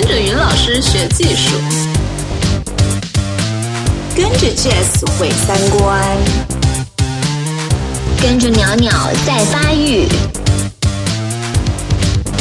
[0.00, 1.58] 跟着云老师学技术，
[4.14, 6.16] 跟着 Jazz 毁三观，
[8.22, 8.92] 跟着袅袅
[9.26, 10.06] 在发育，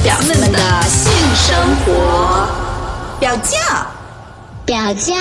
[0.04, 2.48] 表妹们的性生活，
[3.20, 3.88] 表酱，
[4.64, 5.16] 表酱。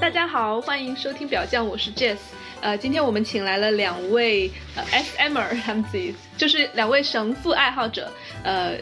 [0.00, 2.16] 大家好，欢迎收听表酱，我是 Jazz。
[2.62, 4.82] 呃，今天我们请来了两位呃
[5.18, 8.10] SMer，他们自己就是两位神父爱好者，
[8.42, 8.72] 呃，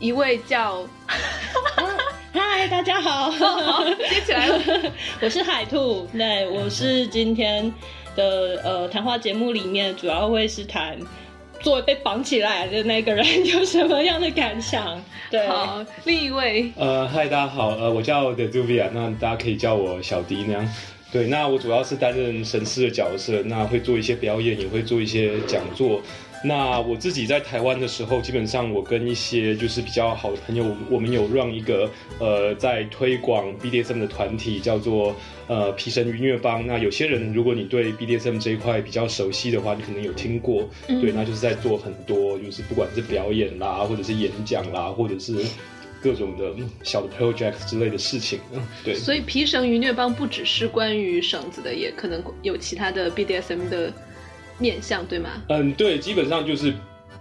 [0.00, 0.82] 一位叫，
[2.32, 3.30] 嗨，大家好，
[3.98, 7.70] 接起来了， 我是海兔，对，我是今天
[8.16, 10.98] 的呃谈话节目里面主要会是谈
[11.60, 14.98] 作为被绑起来的那个人有什么样的感想，
[15.30, 20.66] 对，好，另一位，呃，嗨，大家好，呃，我叫 The Duvia，那大家可以叫我小迪那样。
[21.12, 26.00] 对，那我主要是担任神师的角色，那会做一些表演，也会做一些讲座。
[26.42, 35.14] 那我自己在台湾的时候，基本上我跟一些就是比较好的朋友，我们有让一个呃在推广 BDSM 的团体，叫做
[35.48, 36.66] 呃皮神愉悦帮。
[36.66, 40.68] 那有些人，如果你对 BDSM 这一块比较熟悉的话，你可能有听过。
[40.86, 45.34] 对，那就是在做很多，就是不管是表演啦，或者是演讲啦，或者是。
[46.02, 46.50] 各种的
[46.82, 48.94] 小的 project 之类的事情，嗯，对。
[48.94, 53.92] 所以皮绳愉虐帮不只是关于绳子的，也可能有其他的 BDSM 的
[54.60, 55.30] 面向，对吗？
[55.48, 56.72] 嗯，对，基本上就是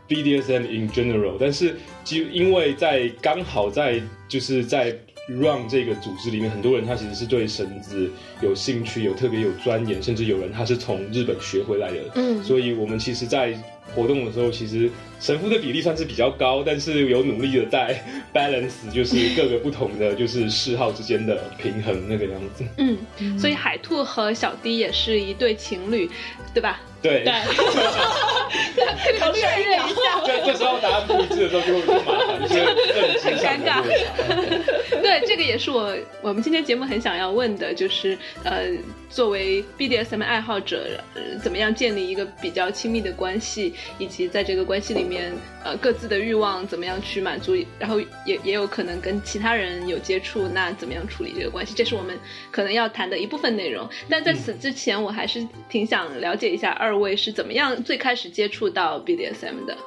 [0.07, 1.37] BDSM in general。
[1.39, 4.95] 但是，就因为在刚好在就是在
[5.27, 11.97] run 这个组织里面，很多人他其实是对绳子有兴趣，有特别有钻研，甚至有人他是从日本学回来的。
[12.15, 13.57] 嗯，所以我们其实，在
[13.95, 22.63] 活动的时候，其实神父的比例算是比较高，但是有努力的在 balance，就是各个不同的就是嗜好之间的平衡那个样子。
[22.77, 26.09] 嗯，所以海兔和小迪也是一对情侣，
[26.53, 26.79] 对吧？
[27.01, 27.23] 对。
[27.23, 27.33] 对。
[29.19, 30.21] 考虑确认一下。
[30.25, 33.83] 这这时候答案不一致的时候，就会就麻烦，就是很尴尬。
[35.01, 38.67] 对，这个也是我我们今天节目很想要问的，就是呃，
[39.09, 40.99] 作为 BDSM 爱好者，
[41.41, 43.73] 怎么样建立一个比较亲密的关系？
[43.97, 45.31] 以及在这个关系里面，
[45.63, 51.73] 呃，各自的欲望怎么样去满足，然后也也有可能跟其他人有接触，那怎么样处理这个关系？
[51.75, 52.17] 这是我们
[52.51, 53.87] 可能要谈的一部分内容。
[54.09, 59.77] 但在此之前，我还是挺想了解一下二位是怎么样最开始接触到 BDSM 的。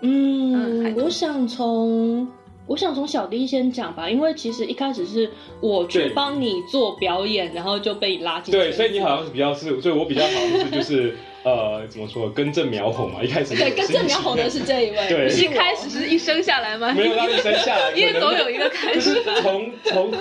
[0.00, 2.26] 嗯，我想从
[2.66, 5.30] 我想从小弟先讲吧，因为其实一开始是
[5.60, 8.52] 我去帮你做表演，然后就被你拉进。
[8.52, 11.16] 对，所以你好像是比较是，所以我比较好的是就是。
[11.44, 12.30] 呃，怎么说？
[12.30, 15.08] 根正苗红嘛，一开始对，根正苗红的是这一位。
[15.10, 16.90] 对，一开始是一生下来吗？
[16.96, 19.22] 没有到一生下来，因为总有一个开始。
[19.42, 20.12] 从从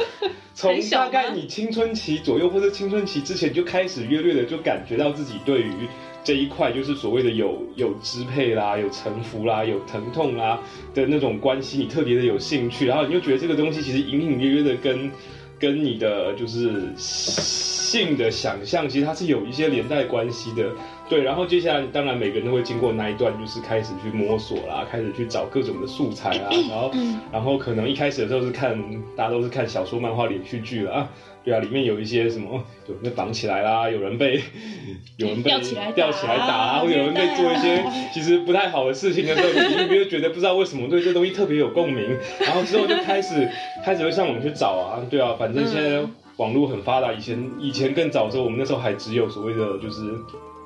[0.53, 5.71] 从 大概你青春期左右，或者青春期之前就开始，约略的就感觉到自己对于
[6.25, 10.59] 这一块，就是所谓的有有支配啦、有臣服啦、有疼痛啦
[10.93, 15.09] 的那种关系，你特别的有兴趣，然后你又觉得这个东西其实隐隐约约的跟
[15.57, 20.69] 跟你的就是性的想象，其实它是有一些连带关系的。
[21.09, 26.91] 对，然后接下来当然每个人都会经过那一段，就是开始去摸索啦，开始去找各种的素材啊， 然后
[27.31, 28.81] 然后可能一开始的时候是看
[29.15, 31.09] 大家都是看小说、漫画、连续剧了啊，
[31.43, 34.41] 对啊，里面有一些什么有人被绑起来啦，有人被
[35.17, 37.83] 有人被吊起来吊起来打，或有人被做一些
[38.13, 43.47] 其实不太好的事情的时候，你就觉得不知道为什么对这东西特别有共鸣，然后之后就开始
[43.83, 46.01] 开始会上网去找啊，对啊，反正现在
[46.37, 50.01] 网络很发达，以前以前更早的时候，我们那时候还只有所谓的就是。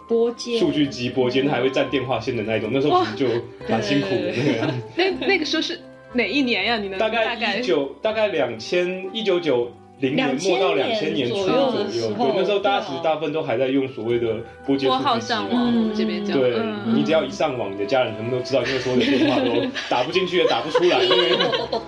[0.07, 3.27] 拨接数据机拨接，它还会占电话线的那一种，那时候其实就
[3.67, 4.73] 蛮辛苦的那个。
[4.95, 5.79] 那那个时候是
[6.13, 6.77] 哪一年呀？
[6.77, 11.51] 你能大概一九大概两千一九九零年末到两千年初左
[11.91, 14.35] 右，对，那时候大家其实大部分都还在用所谓的
[14.65, 15.27] 拨接数据机。
[15.27, 16.59] 上网这边对，
[16.93, 19.49] 你只要一上网，你的家人全部都知道，因为所有的电话都
[19.89, 21.35] 打不进去，也打不出来，因为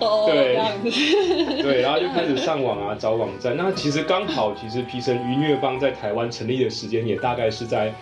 [0.26, 3.56] 对对，然后就开始上网啊，找网站。
[3.56, 7.92] 那其实刚好，其实皮神鱼虐帮在台湾成立的时间也大概是在。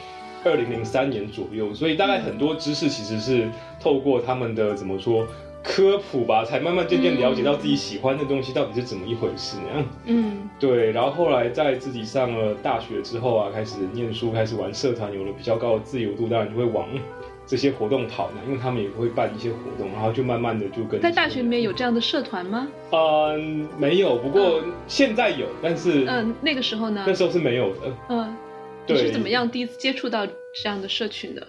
[0.45, 3.49] 二零零三年左右，所以大概很多知识其实是
[3.81, 5.27] 透过他们的怎么说
[5.69, 9.87] 科普吧，才慢慢渐渐了解到自己喜欢的东西到底是怎么一回事那样。
[10.07, 10.91] 嗯，对。
[10.93, 16.89] 然后后来在自己上了大学之后啊，开始念书，开始玩社团，有了比较高的自由度，当然就会往
[17.47, 22.67] 这些活动跑呢，因为他们也会办一些活动，然后就慢慢的就跟在大学里面有这样的社团吗？
[22.91, 24.17] 嗯，没有。
[24.17, 27.05] 不过现在有，但是嗯，那个时候呢？
[27.07, 27.81] 那时候是没有的。
[28.09, 28.37] 嗯。
[28.91, 31.47] 你是怎么样第一次接触到这样的社群的？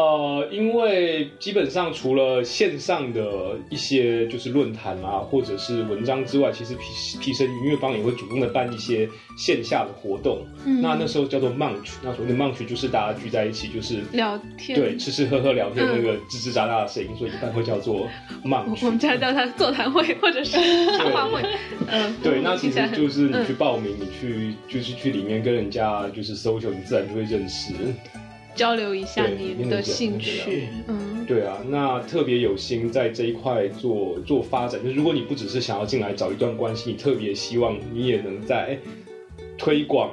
[0.00, 6.82] 呃，因为基本上除了线上的一些就是论坛啊，或者是文章之外，其实皮
[7.20, 9.06] 皮神音乐坊也会主动的办一些
[9.36, 10.38] 线下的活动。
[10.64, 18.08] 嗯那那时候叫做 munch，那所谓的 munch 就是大家聚在一起，就是聊天对吃吃喝喝聊天嗯那个吱吱喳喳的声音，所以一般会叫做我
[18.48, 18.86] munch。
[18.86, 20.56] 我们家叫它座谈会或者是
[20.96, 21.42] 谈 话会，
[21.88, 27.74] 嗯，对，那其实就是你去嗯报名，你去就是去里面跟人家就是 social，你自然就会认识。
[28.60, 34.78] 交流一下你的兴趣，嗯对啊，那特别有心在这一块做做发展。
[34.84, 38.78] 就是如果你不只是想要进来找一段关系，你特别希望你也能在
[39.56, 40.10] 推广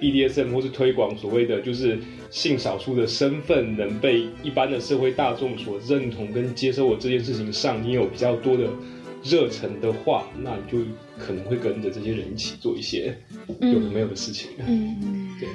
[0.00, 2.00] BDSM 或是推广所谓的就是
[2.30, 8.64] 性少数的身份能被一般的社会大众所认同跟接受我这件事情上，你有比较多的
[9.22, 10.84] 热忱的话，那你就
[11.16, 13.16] 可能会跟着这些人一起做一些
[13.60, 14.50] 有的没有的事情。
[14.66, 15.28] 嗯。
[15.38, 15.48] 对。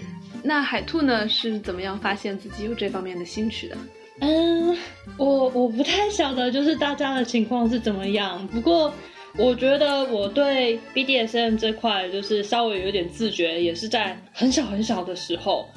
[0.43, 3.77] 那海兔呢是怎么样发现自己有这方面的兴趣的？
[4.19, 4.75] 嗯，
[5.17, 8.47] 我我不太晓得，就是大家的情况是怎么样。
[8.47, 8.91] 不过
[9.37, 15.67] 我觉得我对 BDSM 这块就是稍微有点自觉，也是在很小很小的时候。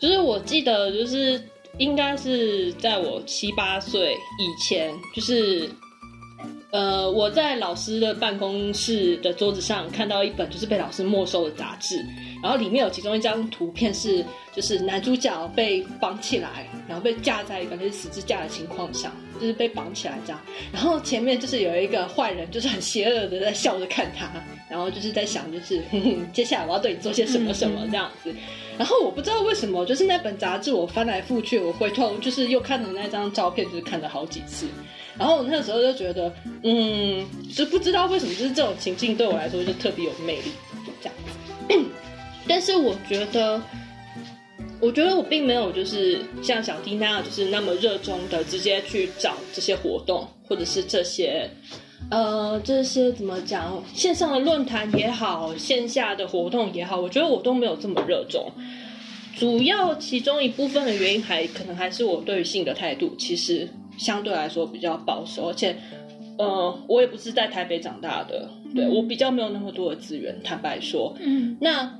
[0.00, 1.38] 就是我记得，就是
[1.76, 5.68] 应该是在我七八岁以前，就是
[6.70, 12.02] 呃，我在老师的办公室的桌子上看到一本就是被老师没收的杂志，
[12.42, 20.40] 然后里面有其中一张图片是，就是男主角被绑起来，然后被架在感觉是十字架的情况下，就是被绑起来这样。
[20.72, 24.30] 然后前面就是有一个坏人，就是很邪恶的在笑着看他，
[24.68, 28.34] 然后就是在想，就是 哼哼，接下来我要对你做些什么什么这样子。
[28.78, 34.66] 然后我不知道为什么，就是那本杂志我翻来覆去，我回头就是又看了那张照片，就是看了好几次。
[35.18, 36.32] 然后我那时候就觉得，
[36.62, 40.52] 嗯，就不知道为什么，就是这种情境对我来说就特别有魅力，
[42.48, 43.60] 但是我觉得，
[44.80, 51.48] 我觉得我并没有就是像小弟那样，就是那么热衷的直接去找这些活动，或者是这些。
[52.10, 53.80] 呃，这些怎么讲？
[53.94, 58.50] 线上的论坛也好，线下的活动也好，我觉得我都没有这么热衷。
[59.36, 65.76] 主要其中一部分的原因还可能还是我对于性的态度，其实相对来说比较保守，而且，
[66.36, 71.96] 呃，我也不是在台北长大的，对我比较没有那么多的资源，坦白说，嗯那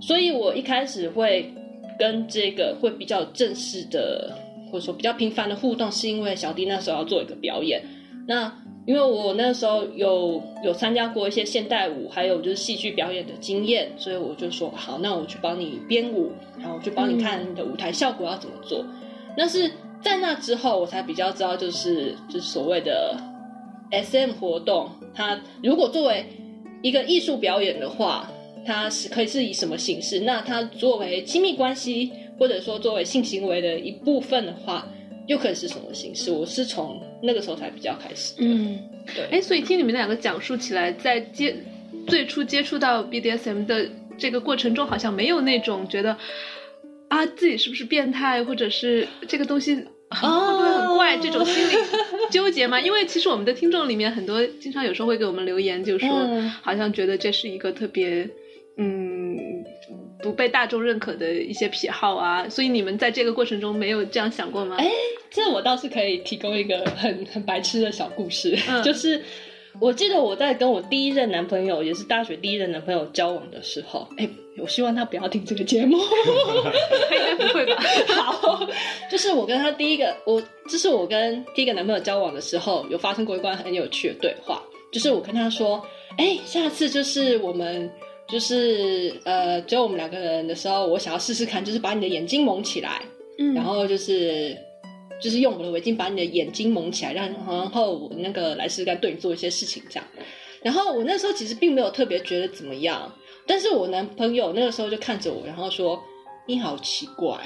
[0.00, 1.52] 所以我一开始会
[1.98, 4.36] 跟这个会比较正式的，
[4.70, 7.82] 或者说比较频繁的互动，是因为小弟那时候要做一个表演，
[8.26, 8.52] 那。
[8.86, 18.86] 因为我那时候有有参加过一些现代舞，还有就是戏剧表演的经验，所以我就说好，那我去帮你编舞，然后我去帮你看你的舞台效果要怎么做。
[19.36, 19.68] 但是
[20.00, 23.20] 在那之后，我才比较知道，就是就是所谓的
[23.90, 26.24] SM 活动，它如果作为
[26.80, 28.30] 一个艺术表演的话，
[28.66, 30.20] 它是可以是以什么形式？
[30.20, 34.86] 那它作为亲密关系，或者说作为性行为的一部分的话，
[35.26, 36.30] 又可以是什么形式？
[36.30, 38.34] 我是从那个时候才比较开始。
[38.38, 38.78] 嗯，
[39.14, 39.24] 对。
[39.30, 41.56] 哎，所以听你们两个讲述起来，在接
[42.06, 46.16] 最初接触到 BDSM 的这个过程中，好像没有那种觉得
[47.08, 49.84] 啊自己是不是变态，或者是这个东西。
[50.08, 51.16] 会不会很怪？
[51.18, 51.72] 这种心理
[52.30, 52.78] 纠结吗？
[52.80, 58.30] 因为其实我们的听众里面很多，经常有时候会给我们留言，就说嗯好像觉得这是一个特别
[58.76, 59.36] 嗯
[60.22, 62.48] 不被大众认可的一些癖好啊。
[62.48, 64.76] 所以你们在这个过程中没有这样想过吗？
[64.78, 64.90] 哎，
[65.30, 69.22] 这我倒是可以提供一个很 很白痴的小故事，嗯 就是
[69.80, 74.28] 我记得我在跟我第一任男朋友，也是大学第一任男朋友交往的时候，哎，
[74.58, 75.98] 我希望他不要听这个节目。
[77.08, 77.76] 他应该不会吧？
[78.08, 78.66] 好，
[79.10, 84.62] 就是我跟他第一个，我这是我跟第一个男朋友交往的时候，有发生过一段很有趣的对话。
[84.90, 85.84] 就是我跟他说，
[86.16, 87.90] 哎，下次就是我们
[88.28, 93.02] 就是呃，只有我们两个人的时候，我想要试试看，就是把你的眼睛蒙起来，
[93.38, 94.56] 嗯然后就是
[95.20, 100.08] 就是用我的围巾把你的眼睛蒙起来，让然后我那个来试试看对你做一些事情这样。
[100.62, 103.12] 然后我那时候其实并没有特别觉得怎么样，
[103.46, 106.02] 但是我男朋友那个时候就看着我，然后说
[106.46, 107.38] ：“你好奇怪，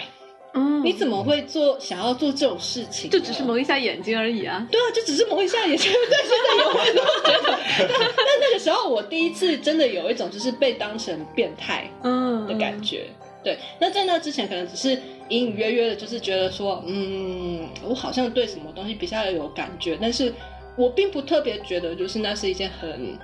[0.55, 3.11] 嗯你怎么会做想要做这种事情？
[3.11, 4.67] 就只是蒙一下眼睛而已啊。
[4.71, 5.93] 对啊，就只是蒙一下眼睛。
[5.93, 7.45] 对，现在有很多人
[7.77, 13.07] 觉得，但但那个时候我第一次真的有一种就是被当成变态嗯的感觉。
[13.45, 14.91] 对，那在那之前可能只是
[15.29, 20.33] 隐隐约约的，就是觉得说，嗯，我好像对什么东西比较有感觉，但是
[20.77, 23.19] 我并不特别觉得就是那是一件很。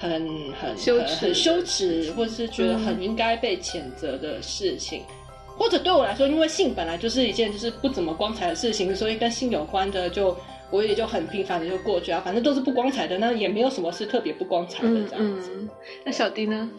[0.00, 5.02] 很很羞耻羞耻，或者是觉得很应该被谴责的事情，
[5.58, 10.36] 或者对我来说，因为性本来就是一件就是不怎么光彩的事情，所以跟性有关的就
[10.70, 15.50] 我也就很平凡的就过去啊，反正都是不光彩的，那也没有什么是特别不光彩的嗯这样子。
[15.54, 15.68] 嗯，
[16.04, 16.70] 那小丁呢？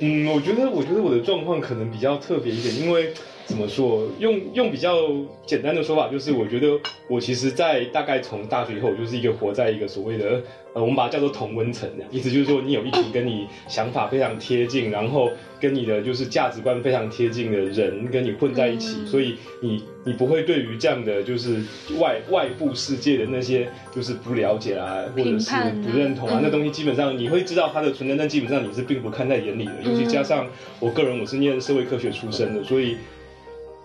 [0.00, 3.14] 嗯，我觉得，我觉得我的状况可能比较特别一点，因为
[3.46, 4.08] 怎么说？
[4.18, 5.08] 用用比较
[5.46, 6.68] 简单的说法，就是我觉得
[7.08, 10.42] 我其实，在大概从大学以后，我就是一个活在一个所谓的
[10.74, 21.62] 呃，我们把它叫做同温层意思就是说，你有一群跟你想法非常贴近，然后跟你的就是价值观非常贴近的人跟你混在一起，所以你你不会对于这样的就是
[22.00, 25.52] 外外部世界的那些就是不了解啊，或者是
[25.84, 29.72] 不认同啊，那东西基本上你会知道它的存在，但基本上你是并不看在眼里的。
[29.84, 30.48] 尤其加上
[30.80, 32.96] 我个人我是念社会科学出身的，所以。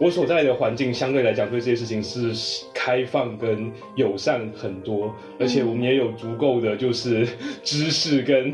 [0.01, 2.33] 我所在的环境相对来讲，对这些事情是
[2.73, 7.27] 开放跟友善很多，而且我们也有足够的就是
[7.63, 8.51] 知识跟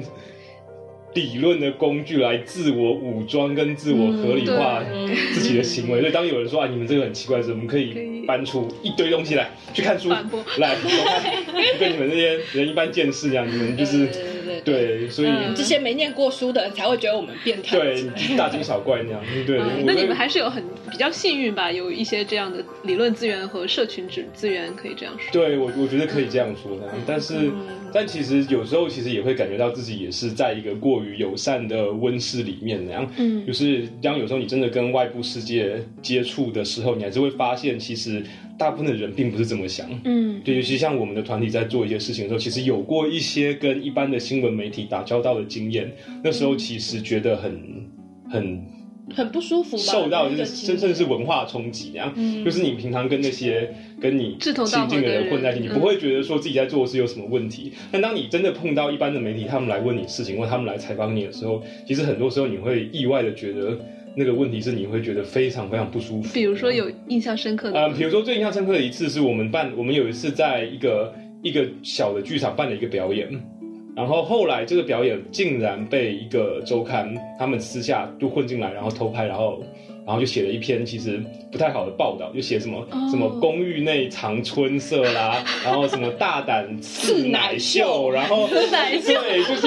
[1.14, 4.84] 理论的工具来自我武装跟自我合理化
[5.34, 6.02] 自己的行为。
[6.02, 10.10] 所以当有人说啊，你们这个很奇怪的时候，我们可以搬出一堆东西来去看书，
[10.58, 10.76] 来，
[11.80, 14.27] 跟你们这些人一般见识一样，你们就是。
[14.62, 18.04] 对，所以这些没念过书的人才会觉得我们变态，对，
[18.38, 19.22] 大惊小怪那样。
[19.46, 25.32] 对，那你们还是有很比较幸运吧，有一些这样的理论资源和社群资资源，可以这样说。
[25.32, 26.94] 对我，我觉得可以这样说的。
[27.06, 27.52] 但是，
[27.94, 33.12] 但其实有时候其实也会感觉到自己也是在一个过于友善的温室里面那样。
[33.18, 38.24] 嗯，就是当有时候你真的跟外部世界接触的时候，你还是会发现其实。
[38.58, 45.92] 大部分的人并不是这么想，嗯，对，尤其像我们的团体在做一些事情的时候，其实有过一些跟一般的新闻媒体打交道的经验，
[46.24, 47.62] 那时候其实觉得很
[48.30, 48.66] 很
[49.16, 52.12] 很不舒服，受到就是真正是文化冲击，这样，
[52.44, 53.72] 就是你平常跟那些
[54.02, 63.80] 跟你亲近的人混在一起，你不会觉得说自己在做的事有什么问题，但当你真的碰到一般的媒体，他们来问你事情，或他们来采访你的时候，其实很多时候你会意外的觉得。
[64.18, 66.34] 那个问题是你会觉得非常非常不舒服。
[66.34, 73.30] 比如说有印象深刻的，呃，比如说最印象深刻的一次是我们办，我们有一次在一个一个小的剧场办了一个表演，
[73.96, 79.64] 然后后来这个表演竟然被一个周刊他们私下就混进来，然后偷拍，然后。
[80.08, 81.22] 然后就写了一篇其实
[81.52, 89.62] 不太好的报道，就写什么什么公寓内藏春色啦，然后什么大胆刺奶秀，然后对，就是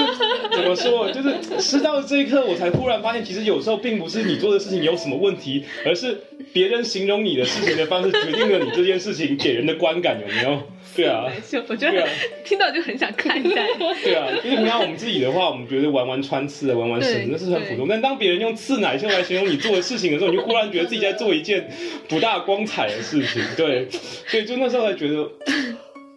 [0.51, 6.19] 怎么说，就是吃到这一刻，我才忽然发现，其实有时候并不是你做的事情有什么问题，而是
[6.51, 10.59] 别人形容你的事情的方式决定了你这件事情给人的观感有没有？
[10.95, 11.31] 对啊，
[11.67, 12.07] 我觉得
[12.43, 13.63] 听到就很想看一下。
[14.03, 17.87] 对啊，因为平常我们自己的话，我们觉得玩玩穿刺啊，玩玩绳，那是很普通。
[17.87, 21.69] 但当别人用刺奶秀来形容你做的事情的时候，你就忽然觉得自己在做一件
[22.07, 23.41] 不大光彩的事情。
[23.55, 23.87] 对，
[24.27, 25.23] 所以就那时候才觉得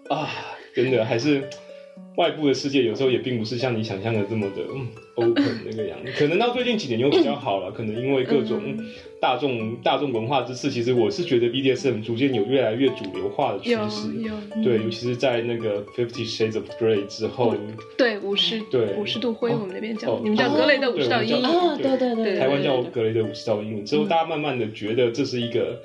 [0.09, 0.31] 啊，
[0.75, 1.43] 真的还是。
[2.17, 4.63] 外部的世界有时候也并不是像你想象的这么的
[5.17, 8.63] open 那个样子，可能到最近几年又比较好了，可能因为各种
[9.25, 14.09] 大众大众文化之势，其实我是觉得 BDSM 逐渐有越来越主流化的趋势，
[14.63, 17.55] 对，尤其是在那个 Fifty Shades of Grey 之后，
[17.97, 18.93] 对五十对。
[18.99, 25.81] 五十度灰，我们那边叫你们叫格雷的五十道阴影，对对对，台湾叫格雷的五十道阴影之后，大家慢慢的觉得这是一个。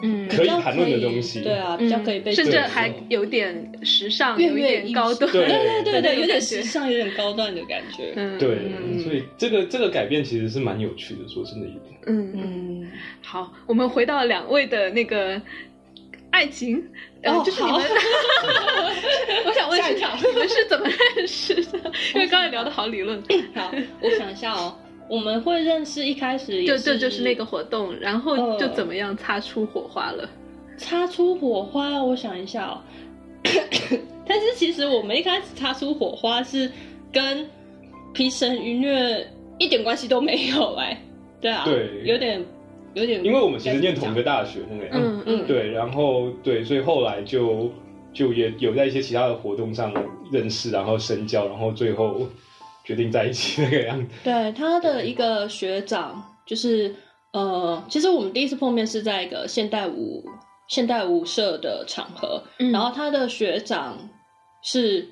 [0.00, 3.52] 嗯，可以谈论的东西，对啊，比较可以被，甚至还有点
[3.82, 8.12] 时尚，有点高端， 对对对对，有点时尚，有点高端的感觉。
[8.14, 8.58] 嗯，对，
[9.02, 11.82] 所以这个这个改变其实是蛮有趣的，说真的，一点。
[12.06, 12.32] 嗯。
[12.34, 12.90] 嗯，
[13.22, 15.42] 好，我们回到两位的那个
[16.30, 16.80] 爱情，
[17.24, 17.80] 哦，就是你们
[19.46, 20.86] 我想问一下，你们是怎么
[21.16, 21.92] 认识的？
[22.14, 23.20] 因为刚才聊的好理论。
[23.52, 24.78] 好，我想一下哦。
[25.08, 30.28] 我们会认识，一开始就这就是那个活动，然后就怎么样擦出火花了？
[30.76, 32.80] 擦出火花，我想一下哦。
[34.26, 36.70] 但是其实我们一开始擦出火花是
[37.10, 37.48] 跟
[38.12, 39.26] 皮神愉悦
[39.58, 41.02] 一点关系都没有哎。
[41.40, 42.44] 对啊，对，有点
[42.92, 47.70] 有点，因为我们其实念同一个大学那个样，嗯嗯，对，然后对，所以后来就
[48.12, 49.92] 就也有在一些其他的活动上
[50.30, 52.28] 认识，然后深交，然后最后。
[52.88, 54.14] 决定在一起那个样子。
[54.24, 56.94] 对他的一个学长，就是
[57.34, 60.24] 呃，其实我们第一次碰面是在一个现代舞
[60.70, 62.42] 现代舞社的场合，
[62.72, 64.08] 然后他的学长
[64.62, 65.06] 是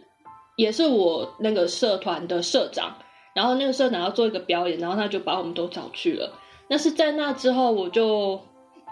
[0.57, 2.97] 也是我那个社团的社长，
[3.35, 6.33] 然后那个社长要做一个表演，然后他就把我们都找去了。
[6.69, 8.41] 那是在那之后，我就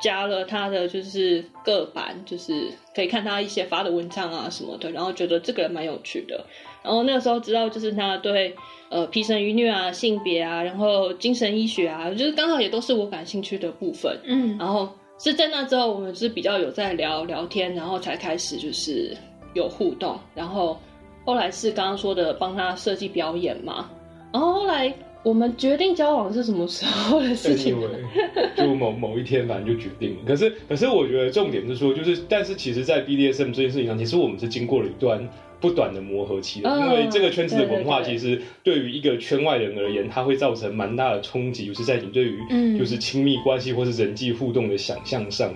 [0.03, 6.45] 加了他的就是各版，就是可以看他一些发的文章啊什么的，然后觉得这个人蛮有趣的。
[6.85, 8.55] 然后那个时候知道，就是他对
[8.91, 14.15] 呃皮神愉虐啊、性别啊，然后精神医学啊，就是刚好也都是我感兴趣的部分。
[14.25, 14.89] 嗯，然后
[15.19, 19.17] 是在那之后，我们是比较有在聊聊天，然后才开始就是
[19.55, 20.19] 有互动。
[20.35, 20.79] 然后
[21.25, 23.89] 后来是刚刚说的帮他设计表演嘛。
[24.31, 27.75] 然后后来我们决定交往是什么时候的事情？
[28.59, 30.23] 就某某一天，反正就决定了。
[30.27, 35.27] 可是可是我觉得重点是说，就是但是其实，在 BDSM 这件事情上，其实我们是经过了一段。
[35.65, 45.55] 不短的磨合期的，因为这个圈子的文化其实对于一个圈外人而言，它会造成蛮大的冲击，就是在你对于就是亲密关系或是人际互动的想象上。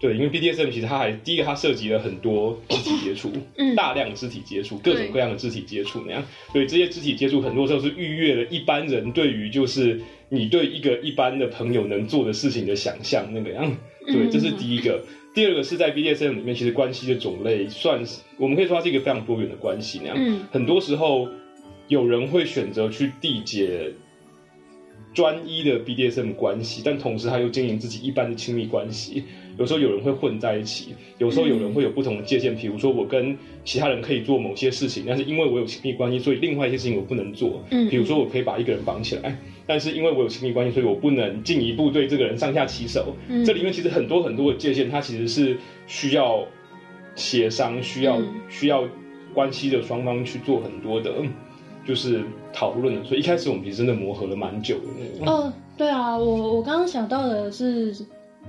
[0.00, 3.30] 对，因为 BDSM 其实它还第一个，它涉及了很多肢体接触，
[3.76, 6.24] 大量肢体接触，各种各样的肢体接触那样。
[6.50, 13.76] 所以这些肢体接触很多时候是逾越了一般人对于就是你对一个一般的朋友能做的事情的想象那个样。
[14.06, 15.04] 对，这是第一个。
[15.34, 20.38] 第二个是在 BDSM 里面，其实关系的种类算是我们可以说它是一个非常多元的关系那样。
[20.50, 21.28] 很多时候
[21.88, 23.92] 有人会选择去缔结
[25.14, 29.24] 专一的 BDSM 关系，但同时他又经营自己一般的亲密关系。
[29.58, 32.54] 有时候有人会混在一起，有时候有人会有不同的界限。
[32.56, 37.62] 比如说，我跟其他人可以做某些事情，但是因为我有亲密关系，所以另外一些事情我不能做。
[37.70, 43.14] 嗯，比如说我可以把一个人绑起来，但是因为我有亲密关系，所以我不能进一步对这个人上下其手。
[43.28, 45.56] 嗯，这里面其实很多很多的界限，它其实是
[45.86, 46.44] 需要
[47.14, 48.84] 协商、需要需要
[49.34, 51.12] 关系的双方去做很多的，
[51.86, 53.04] 就是讨论的。
[53.04, 55.28] 所以一开始我们其实真的磨合了蛮久的那种。
[55.28, 57.94] 哦，对啊，我我刚刚想到的是。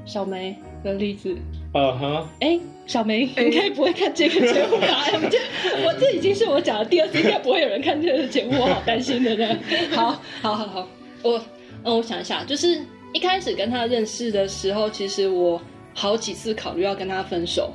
[0.06, 1.36] 小梅的例子，
[1.72, 5.06] 啊哈，哎，小梅应该不会看这个节目吧？
[5.14, 9.58] 我 我这已经是我讲的第二次，应该不会有人看这个节目，我好担心的呢。
[9.96, 10.88] 好，好，好，好，
[11.24, 11.42] 我，
[11.84, 12.78] 嗯，我想一下，就是
[13.14, 15.62] 一开始跟他认识的时候，其实我
[15.94, 17.72] 好几次考虑要跟他分手，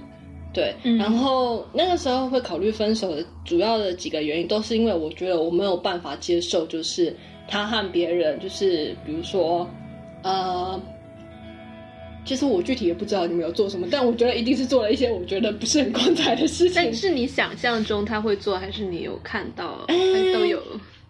[0.52, 7.16] 对，然后那个时候会考虑分手的主要的几个原因，都是因为我觉得我没有办法接受，就是
[7.48, 9.66] 他和别人，就是比如说，
[10.22, 10.78] 呃。
[12.28, 16.74] 其实我具体也不知道你们有做什么，但我觉得一定是做了一些我觉得不是很光彩的事情。
[16.74, 19.86] 但是你想象中他会做，还是你有看到？
[20.34, 20.62] 都有。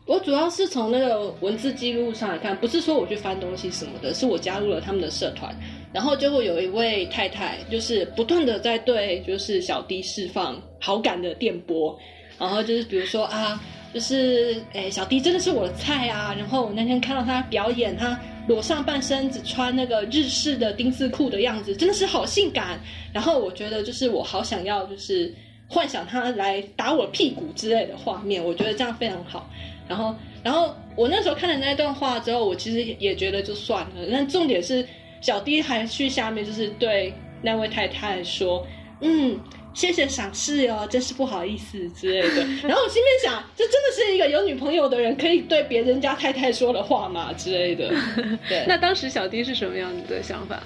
[0.06, 5.52] 我主要是从那个文字记录上来看，不是说我去翻东西什么的，是我加入了他们的社团，
[5.92, 11.98] 然后就会有一位太太，就是不断的在对就是小弟释放好感的电波，
[12.38, 13.60] 然后就是比如说啊，
[13.92, 18.16] 就是诶小弟真的是我的菜啊，然后我那天看到他表演他。
[18.48, 22.80] 裸上半身只穿那个日式的丁字裤的样子，真的是好性感。
[23.12, 25.32] 然后我觉得，就是我好想要，就是
[25.68, 28.42] 幻想他来打我屁股之类的画面。
[28.42, 29.48] 我觉得这样非常好。
[29.86, 34.08] 然后，然后我那时候看了那段话之后，我其实也觉得就算了。
[34.10, 34.84] 但重点是，
[35.20, 37.12] 小弟还去下面就是对
[37.42, 38.66] 那位太太说
[39.02, 39.38] ：“嗯。”
[39.78, 42.44] 谢谢赏识哦，真是不好意思之类的。
[42.66, 47.32] 然后我心里面想，这真的是一个有女朋友的人可以对别人家太太说的话吗？
[47.34, 47.88] 之类的。
[48.48, 48.64] 对。
[48.66, 50.60] 那当时小弟是什么样的想法？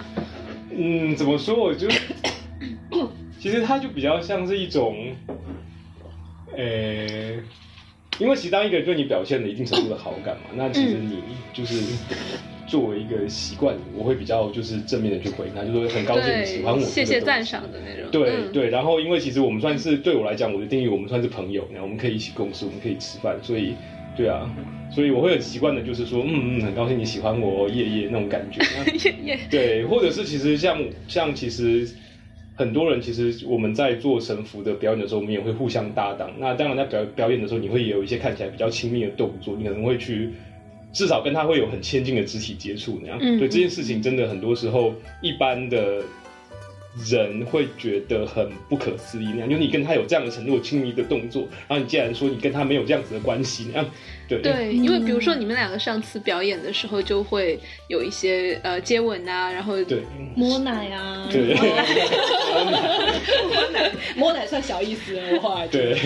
[0.70, 1.54] 嗯，怎么说？
[1.54, 1.86] 我就
[3.38, 5.14] 其实他就比较像是一种，
[6.56, 7.34] 呃，
[8.18, 11.22] 因为其实当一个人对你表现了一定程度的好感嘛，那其实你
[11.52, 11.74] 就是。
[12.66, 18.10] 作为一个习惯，我会比较就是正面的去回应他，就说很高兴你喜欢我，谢谢赞赏的那种。
[18.10, 23.74] 对对，然后因为其实我们算是对我来讲，我的定义我们算是朋友，然后我们可以一起共事，我们可以吃饭，所以
[24.16, 24.48] 对啊，
[24.90, 28.60] 所以我会很习惯的，就是说嗯嗯，很高兴你喜欢我，夜夜那种感觉。
[29.04, 29.38] 夜夜。
[29.50, 31.88] 对，或者是其实像像其实
[32.54, 36.30] 很多人其实我们在做神符的表演的时候，我们也会互相搭档。
[36.38, 40.30] 那当然在表表演的时候，你会有一些看起来比较亲密的动作，你可能会去。
[40.92, 46.02] 至少跟他会有很亲近的肢体接触那样，所以这件事情真的很多时候一般的
[47.06, 53.90] 人会觉得很不可思议那样，就你跟他有这样的程度亲密的动作，然后你竟然说你跟他没有这样子的关系那样。
[54.40, 60.02] 对，因为比如说你们两个上次表演的时候，就会有一些呃接吻啊，然后对。
[60.34, 61.54] 摸奶啊，对。
[61.54, 63.92] 摸奶。
[64.16, 64.46] 摸奶。
[64.46, 65.96] 算小意思的话，对。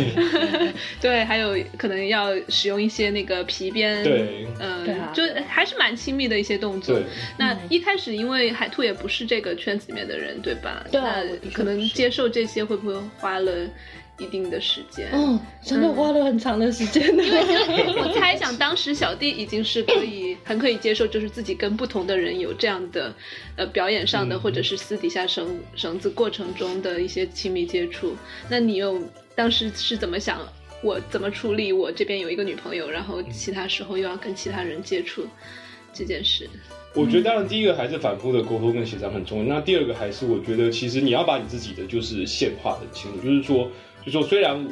[1.01, 7.01] 对，还有可能要使用一些那个皮鞭，对，嗯，就还是蛮亲密的一些动作。
[7.39, 10.85] 那一开始因为海兔也不是这个圈子里面的人，对吧？
[10.93, 11.01] 对，
[11.53, 13.53] 可能接受这些会不会花了？
[14.19, 17.23] 一定的时间，嗯，真的花了很长的时间呢。
[18.01, 23.15] 我猜想当时小弟已经是可以很可以接受，就是自己跟不同的人有这样的，
[23.57, 28.17] 呃，表演上的或者是私底下绳绳子过程中的一些亲密接触。
[28.49, 28.99] 那你又
[29.35, 30.41] 当时是怎么想？
[30.83, 31.73] 我怎么处理？
[31.73, 35.27] 我这边有一个女朋友，然后其他时候又要跟其他人接触
[35.93, 36.49] 这件事。
[36.95, 39.55] 我觉得当然第一个还是反复的沟通跟协商很重要。
[39.55, 43.71] 那第二个还是我觉得其实你要把你自己的就是线画的清楚，就是说。
[44.07, 44.67] 就说虽然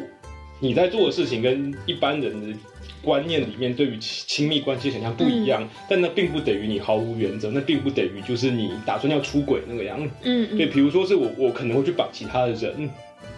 [0.61, 2.57] 你在做的事情跟一般人的
[3.03, 10.15] 观念里面对于亲密关系想象不一样，但那并不等于你毫无原则，那并不等于就是你打算要出轨那个样子。
[10.23, 12.89] 嗯，对，比如说是我，我可能会去绑其他的人，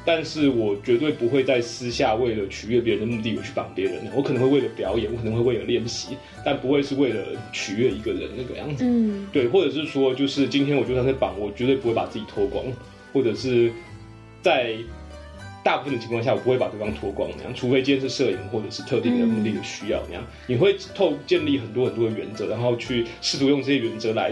[0.04, 3.94] 但是我绝对不会在私下为了取悦别人的目的我去绑别人。
[4.14, 8.84] 我可能会为了表演，我可能会为了练习，但不会是为了取悦一个人那个样子。
[8.86, 12.64] 嗯，对，或者是说，就是今天我就算是绑，我绝对不会把自己脱光，
[13.12, 13.72] 或者是
[14.42, 14.76] 在。
[15.66, 20.22] 大部分的情况下，我不会把对方脱光那样，除非今天是摄影或者是特定的目的的需要那样。
[20.46, 24.30] 你会透建立很多很多的原则，然后去试图用这些原则来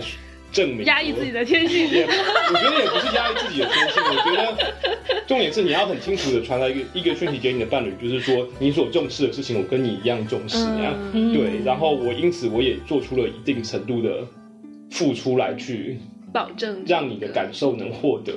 [0.52, 1.88] 证明压抑自己的天性。
[1.90, 10.94] 我觉得也不是压抑自己的天性，我觉得重点是你要很清楚的传达一个一个讯息给你的伴侣，就是说你所重视的事情，我跟你一样重视那样。
[11.12, 14.20] 对，然后我因此我也做出了一定程度的
[14.92, 15.98] 付出来去。
[16.32, 18.32] 保证让你的感受能获得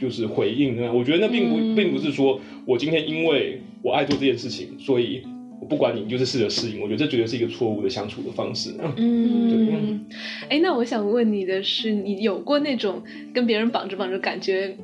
[0.00, 0.90] 就是回应呢？
[0.92, 5.22] 我觉得那并不并不是说我今天因为我爱做这件事情，所以
[5.60, 6.80] 我不管你你就是试着适应。
[6.80, 8.74] 我觉得这绝对是一个错误的相处的方式。
[8.96, 10.04] 嗯，
[10.48, 13.02] 哎，那我想问你的是，你有过那种
[13.34, 14.74] 跟别人绑着绑着，感觉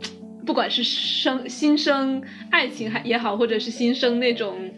[0.45, 4.71] 不管是生新生爱情还也好，或者是新生那种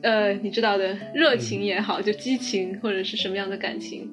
[0.00, 4.08] 呃，你知道的热情也好，就激情或者是什么样的感情？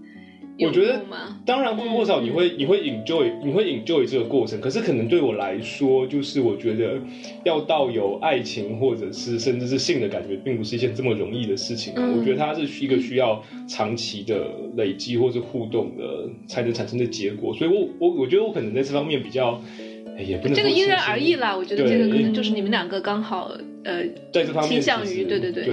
[0.58, 1.02] 我觉得，
[1.46, 6.98] 当然或多或少你会你会 enjoy 你会 enjoy 这个过程，可是可能对我来说，就是我觉得
[7.44, 11.94] 要到有爱情或者是甚至是性的感觉，并不是一件这么容易的事情。
[11.96, 17.54] 我觉得它是一个需要长期的累积或是互动的才能产生的结果。
[17.54, 19.62] 所以，我我我觉得我可能在这方面比较，
[20.18, 21.56] 也不能这个因人而异啦。
[21.58, 23.52] 我觉得这个可能就是你们两个刚好
[23.84, 25.66] 呃，在这方面倾向于对对对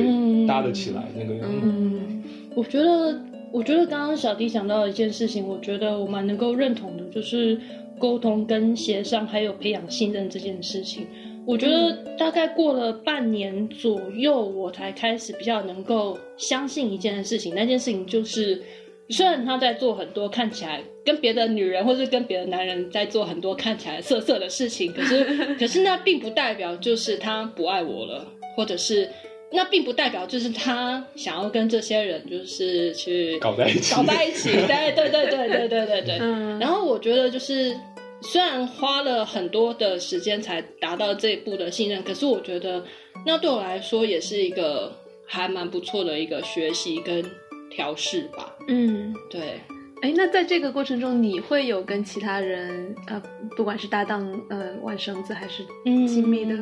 [0.49, 1.61] 搭得起来那个样子。
[1.63, 2.23] 嗯，
[2.57, 3.17] 我觉得。
[3.53, 7.61] 我觉得刚刚小弟讲到的一件事情，我觉得我蛮能够认同的，就是
[7.99, 11.07] 沟通跟协商，还有培养信任这件事情。
[11.45, 17.55] 我觉得大概过了半年左右，我才开始比较能够相信一件事情。
[17.55, 18.63] 那件事情就是，
[19.11, 25.25] 虽然他在做很多看起来跟别的女人或者跟别的男人在做很多看起来色色的事情，可是
[25.59, 29.07] 可是那并不代表就是他不爱我了，或者是。
[29.53, 36.19] 那并不代表就是他想要跟这些人就是去搞在一起，搞在一起，对对对对对对对对。
[36.21, 36.59] 嗯。
[36.59, 37.77] 然后我觉得就是
[38.21, 42.83] 虽然花了很多的时间才达到这一步的信任，可是我觉得
[43.27, 44.93] 那对我来说也是一个
[45.27, 47.25] 还蛮不错的一个学习跟
[47.71, 48.57] 调试吧。
[48.69, 49.61] 嗯，对。
[50.03, 53.23] 哎，那在这个过程中，你会有跟其他人呃，
[53.57, 56.57] 不管是搭档呃，玩绳子还是亲密的？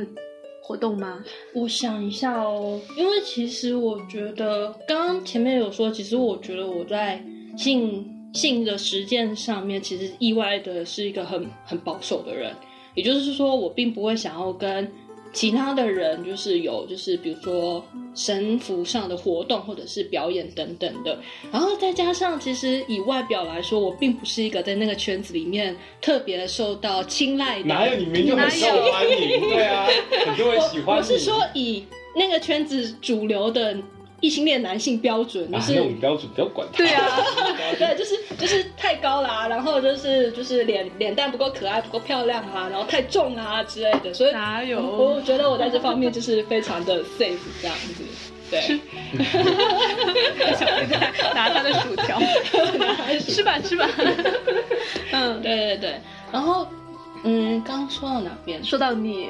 [0.70, 1.18] 活动吗？
[1.52, 7.20] 我想一下哦，因为其实我觉得刚刚前面有说，其实我觉得我在
[7.56, 12.54] 性性的实践上面，其实意外的是一个很很保守的人，
[12.94, 14.88] 也就是说，我并不会想要跟。
[15.32, 21.18] 其他的人就是有，就是比如说神符上的活动，或者是表演等等的。
[21.52, 27.68] 然后再加上，其实以外表来说，我并不是一个在那个圈子里面特别受到青睐的。
[27.68, 29.40] 哪有你明就很受欢迎？
[29.50, 29.86] 对啊，
[30.26, 31.84] 很多人喜欢我是说，以
[32.16, 33.76] 那个圈子主流的。
[34.20, 36.78] 异性恋男性标准就是那种标准，不要管他。
[36.78, 37.06] 对啊，
[37.78, 44.12] 对，就是就是太高啦，然后就是就是脸脸蛋不够可爱，不够漂亮啊，然后太重啊之类的。
[44.12, 44.78] 所以哪有？
[44.80, 48.04] 我觉得我在这方面就是非常的 safe 这样子。
[48.50, 48.60] 对，
[51.34, 52.18] 拿他的薯条，
[53.20, 53.88] 吃吧吃吧。
[55.12, 56.00] 嗯，对对对。
[56.32, 56.66] 然后，
[57.22, 58.62] 嗯，刚说到哪边？
[58.64, 59.28] 说到你。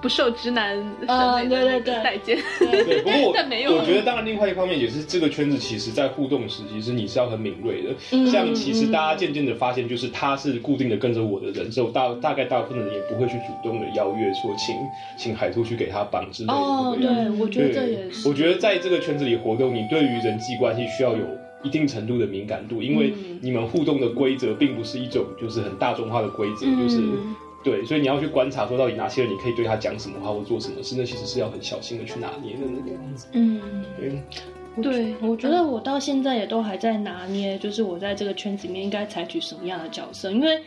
[0.00, 2.38] 不受直男审美的待见。
[2.58, 3.34] 对，不过我
[3.84, 8.26] 觉得，当然，另外一方面也是这个圈子，其实，在互动时，其实你是要很敏锐的。
[8.30, 14.74] 像其实大家渐渐的发现，就是他是固定的跟着我的人，之后大大概大部分人也不会去主动的邀约说请
[15.18, 16.54] 请海兔去给他绑之类的。
[16.54, 18.28] 哦，对，我觉得这也是。
[18.28, 21.24] 我觉得在这个圈子里活动，你对于人际关系需要有
[21.64, 27.02] 一定程度的敏感度，因为你们互动的规则并不是一种就是很大众化的规则，就是。
[27.64, 33.26] 对，所以你要去观察，说到底哪些人你可以对他讲什么话或做什么事，那其实是要很小心的去拿捏的那个样子。
[33.32, 34.22] 嗯，对，
[34.80, 40.30] 对，我觉得我到现在也都还在拿捏，就是我在这个圈子里面应该采取什么样的角色。
[40.30, 40.62] 因为，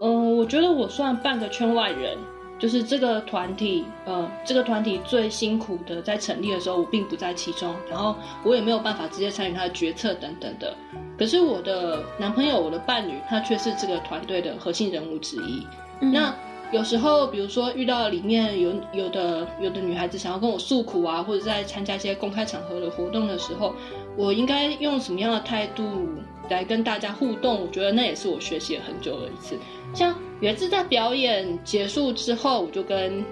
[0.00, 2.16] 嗯，我觉得我算半个圈外人，
[2.58, 10.74] 就是这个团体，呃，这个团体最辛苦的在成立的时候，我并不在其中，然后我也没有办法直接参与他的决策等等的。
[11.18, 15.62] 可是我的男朋友，我的伴侣，他却是这个团队的核心人物之一。
[16.00, 16.34] 那
[16.72, 23.74] 有时候，比如说遇到里面有有的有的女孩子想要跟我诉苦啊，或者在参加一些公开场合的活动的时候，
[24.16, 26.08] 我应该用什么样的态度
[26.48, 27.60] 来跟大家互动？
[27.60, 29.58] 我觉得那也是我学习了很久的一次。
[29.92, 33.24] 像有一次在表演结束之后，我就跟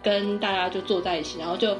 [0.00, 1.76] 跟大家就坐在一起，然后就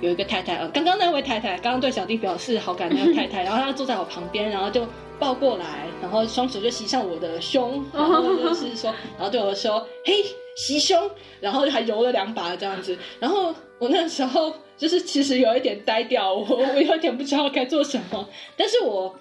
[0.00, 4.86] 有一个太太呃，刚刚那位太太刚刚对小弟表示好感那个太太， 然后她坐在我旁边，然后就。
[5.20, 10.14] 抱过来，然后双手就袭上我的胸， 然后就是说，然后对我说：“嘿，
[10.54, 11.10] 袭胸。”
[11.42, 12.96] 然后还揉了两把这样子。
[13.18, 18.28] 然后我那时候就是其实有一点呆掉，我我有点不知道该做什么。
[18.56, 19.12] 但是我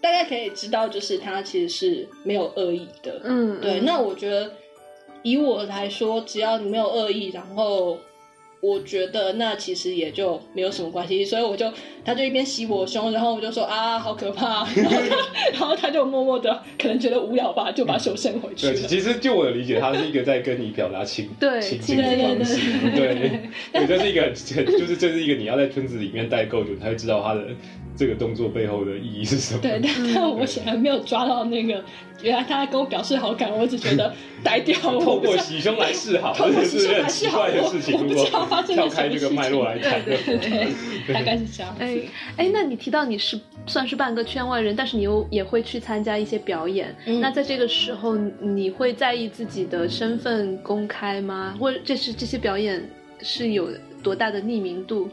[0.00, 3.20] 大概可以知道，就是他其实是没有恶意的。
[3.22, 3.78] 嗯，对。
[3.80, 4.50] 那我觉得
[5.22, 7.98] 以我来说，只要你没有恶意，然后
[8.62, 11.68] 我觉得那其实也就没有什么关系，所以我就
[12.04, 14.96] 他就一边洗我胸，然后我就说啊好可怕，然 后
[15.52, 22.60] 然后他就默默的可能觉得无聊吧，就把手伸回去对，其实就我的理解，他是一个在跟你表达情对亲近的方式，
[22.94, 24.32] 对，对，这是一个很
[24.78, 27.44] 就是这是一个你要在村子里面待够久，你才会知道他的
[28.02, 29.60] 这个动作背后的意义是什么。
[29.60, 31.80] 对，但但我显然没有抓到那个，
[32.20, 34.12] 原来他在跟我表示好感，我只觉得
[34.42, 34.76] 呆掉。
[34.80, 37.94] 透我不知道过洗胸来示好， 透过这是很洗胸来示好奇怪的事情。
[37.94, 40.68] 我我不知道发生了跳开这个什么事脉络来谈的对，对，
[41.14, 41.72] 大概是这样。
[41.78, 42.00] 哎
[42.36, 46.92] 哎，那你提到你是算是半个圈外人，但是你又也会去参加一些表演。
[47.06, 51.54] 嗯那在这个时候，你会在意自己的身份公开吗？
[51.60, 52.82] 或者这是这些表演
[53.20, 53.68] 是有
[54.02, 55.08] 多大的匿名度？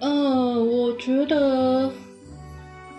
[0.00, 1.90] 嗯，我觉得，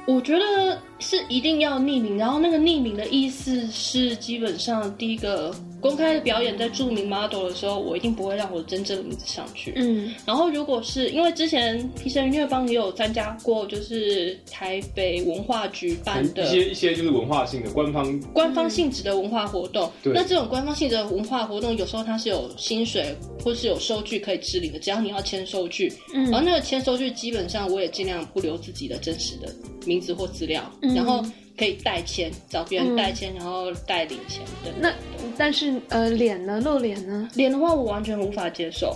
[0.08, 2.18] 我觉得是一定要匿名。
[2.18, 9.74] 然后那个匿名的意思是，基本上第一个公开的表演，在著名 model 的时候，我一定不会让我真正的名字上去。
[9.76, 19.92] 嗯然后，如果是因为之前皮神音乐帮也有参加过，就是台北文化局办的一些一些就是文化性的官方官方性质的文化活动。
[20.04, 25.92] 对那这种官方性质的文化活动，有时候它是有薪水或是有收据可以支领的，只要你要签收据。
[26.14, 29.54] 嗯然后那个签收据基本上我也尽量不留自己的真实的
[29.86, 31.24] 名字或资料，嗯然后
[31.58, 34.82] 可以代签，找别人代签，然后代领钱等等。
[34.82, 34.94] 那
[35.38, 36.60] 但是呃，脸呢？
[36.62, 37.30] 露脸呢？
[37.36, 38.96] 脸的话，我完全无法接受。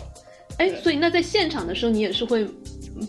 [0.58, 2.46] 哎，所以那在现场的时候，你也是会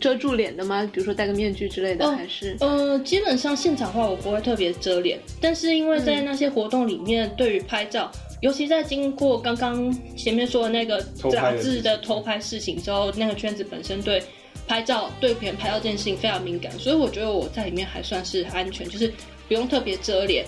[0.01, 0.88] 遮住脸的吗？
[0.92, 2.57] 比如说戴个面具之类的，哦还是？
[2.61, 14.23] 呃，基本上现场的话，我不会特别遮脸，但是因为在嗯那些活动里面，对于拍照，尤其在经过刚刚前面说的那个杂的志的偷拍事情之后，那个圈子本身对
[14.66, 19.12] 拍照、对别人拍照这件事情非常敏感，所以我觉得我在里面还算是安全，就是
[19.48, 20.44] 不用特别遮脸。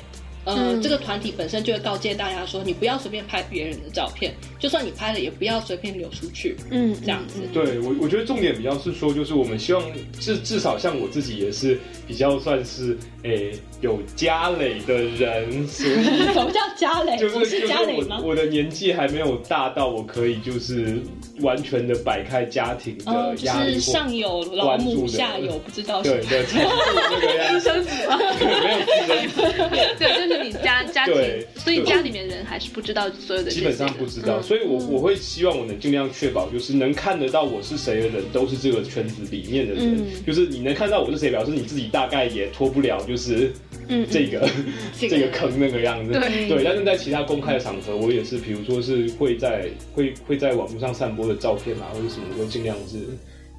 [0.46, 7.40] 呃，嗯这个团体本身就会告诫大家说，你不要随便拍别人的照片，就算你拍了，也不要随便流出去，嗯，这样子。
[7.50, 9.82] 对我，我觉得重点比较是说，就是我们希望
[10.20, 17.18] 至至少像我自己也是比较算是诶、有家累的人，所以 什么叫家累？
[17.18, 18.28] 就是是就是家累吗我？
[18.30, 20.96] 我的年纪还没有大到我可以就是
[21.40, 26.38] 完全的摆开家庭哦，的就是压力是上有老母，下有不知道对谁。
[26.38, 26.70] 的程度
[27.10, 28.18] 那个样子， 生子吗？
[28.40, 29.68] 没有生子
[29.98, 31.14] 对，就是你家家庭，
[31.56, 39.94] 所以家里面人还是不知道所有的基本上不知道，嗯所以我我会希望我能尽量确保，就是能看得到我是谁的人，都是这个圈子里面的人。
[39.98, 43.52] 嗯就是你能看到我是谁，表示你自己大概也脱不了，就是
[43.88, 44.48] 嗯这个、
[44.98, 46.12] 这个这个坑那个样子。
[46.12, 52.98] 对但是在其他公开的场合，我也是，比如说是会在会会在网络上散播的照片啊，或者什么，都尽量是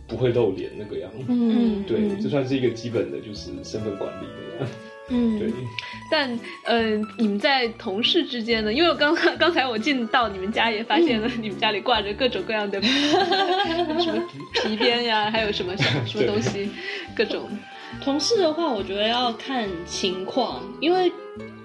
[0.08, 1.25] 不会露脸那个样子。
[1.30, 4.25] 嗯，对，嗯这算是一个基本的，就是身份管理
[4.60, 4.67] 的。
[5.08, 5.47] 嗯，对，
[6.10, 8.73] 但嗯、呃你们在同事之间呢？
[8.73, 14.28] 因为我刚刚才我进到你们家也发现了， 你们家里挂着各种各样的什么
[14.63, 16.71] 皮鞭呀，还有什么什么东西，
[17.15, 17.47] 各种。
[18.03, 21.12] 同事的话，我觉得要看情况，因为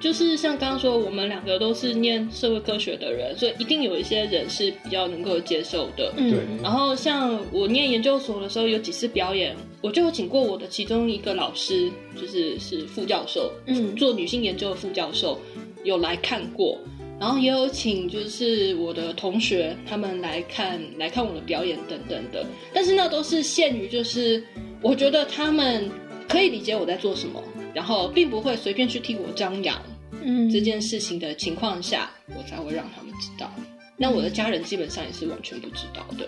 [0.00, 6.12] 就是像刚刚说，我们两个都是念社会科学的人，所以一定有一些人是比较能够接受的。
[6.16, 15.38] 嗯对，然后像我念研究所的时候，有几次表演，我就有请过我的其中一个老师，就是是副教授，嗯做女性研究的副教授，
[15.84, 16.78] 有来看过。
[17.20, 24.42] 然后也有请就是我的同学他们来看来看我的表演等等的，但是那都是限于就是
[24.80, 25.86] 我觉得他们
[26.30, 27.42] 可以理解我在做什么，
[27.74, 29.76] 然后并不会随便去替我张扬
[30.22, 33.52] 嗯这件事情的情况下，我才会让他们知道。
[33.96, 36.24] 那我的家人基本上也是完全不知道的。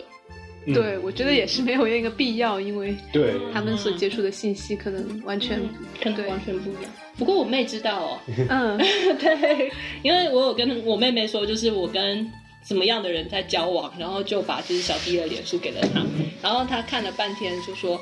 [0.67, 5.59] 嗯对，我觉得也是没有那个必要，因为对，他们所接触的信息可能完全
[6.01, 6.85] 对可能完全不一样。
[7.19, 8.79] 不过我妹知道哦，嗯
[9.19, 12.31] 对，因为我有跟我妹妹说，就是我跟
[12.65, 16.01] 什么样的人在交往，然后就把就是小弟的脸书给了她，
[16.41, 18.01] 然后她看了半天就说。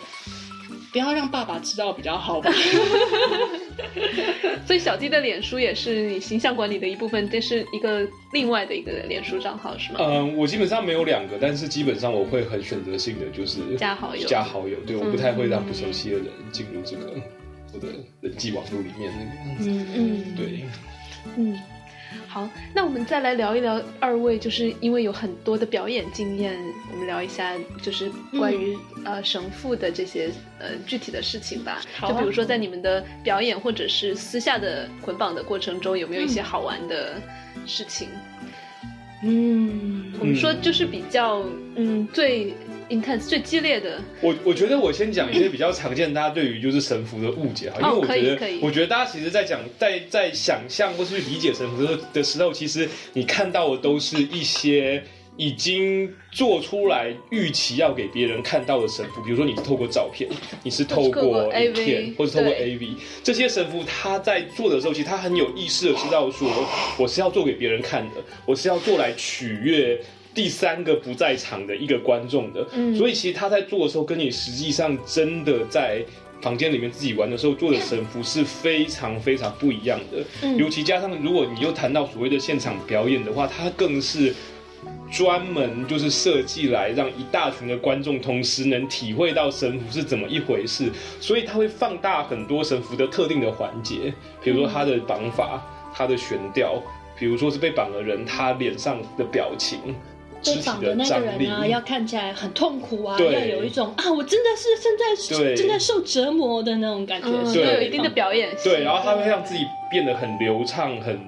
[0.92, 2.50] 不要让爸爸知道比较好吧。
[4.66, 9.98] 所以小弟的脸书也是你形象管理的一部分，这是一个另外的一个脸书账号是吗？
[10.00, 14.76] 嗯，我基本上没有两个，但是基本上我会很选择性的就是加好友加好友。
[14.87, 17.14] 对，我不太会让不熟悉的人进入这个
[17.72, 17.88] 我的
[18.20, 19.70] 人际网络里面那个样子。
[19.70, 20.64] 嗯嗯对，
[21.37, 21.59] 嗯，
[22.33, 26.57] 好，那我们再来聊一聊二位，就是因为有很多的表演经验，
[26.93, 31.81] 我们聊一下就是关于、呃神父的这些呃具体的事情吧。
[32.01, 37.21] 就比如说在你们的表演或者是私下的捆绑的过程中，有没有一些好玩的
[37.66, 38.07] 事情？
[39.25, 40.12] 嗯。
[40.21, 42.07] 我们说就是比较嗯。
[42.12, 42.55] 最
[42.90, 55.03] intense 最激烈的，我我觉得我先讲一些比较常见大家对于就是神符的误解哈，因为哦我觉得、我觉得大家其实在讲在在想象或是去理解神符的的时候，其实你看到的都是一些。
[55.37, 60.29] 已经做出来预期要给别人看到的神符，比如说你是透过照片，
[60.62, 62.90] 你是透过影片，或者透过 AV，
[63.22, 66.50] 这些神符他在做的时候，其实他很有意识的知道说，
[66.98, 69.98] 我是要做给别人看的，我是要做来取悦
[70.35, 72.66] 第三个不在场的一个观众的。
[72.73, 76.05] 嗯，所以其实他在做的时候，跟你实际上真的在。
[76.43, 84.35] 房间里面自己玩的时候做的神符是非常非常不一样的，尤其加上如果你又谈到所谓的现场表演的话，它更是
[85.12, 90.90] 专门就是设计来让一大群的观众同时能体会到神符是怎么一回事，
[91.21, 94.11] 所以他会放大很多神符的特定的环节，
[94.43, 95.62] 比如说他的绑法、
[95.95, 96.83] 他的悬吊，
[97.19, 99.79] 比如说是被绑的人他脸上的表情。
[100.44, 107.29] 被绑的那个人呢，要看起来很痛苦啊，要有一种啊，我真的是正在正在受折磨的那种感觉，
[107.62, 108.50] 要有一定的表演。
[108.64, 111.18] 对，然后他会让自己变得很流畅、很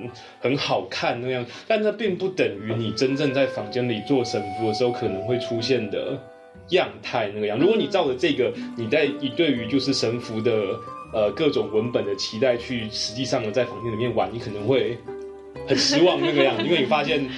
[0.41, 6.19] 很好看那样，但这并不等于你真正在房间里做神符的时候可能会出现的
[6.71, 7.59] 样态那个样。
[7.59, 10.53] 如果你照着这个，你在你对于就是神符的
[11.13, 14.97] 呃各种文本的期待去实际上呢在房间里面玩，你可能会
[15.67, 17.29] 很失望那个样，因为你发现。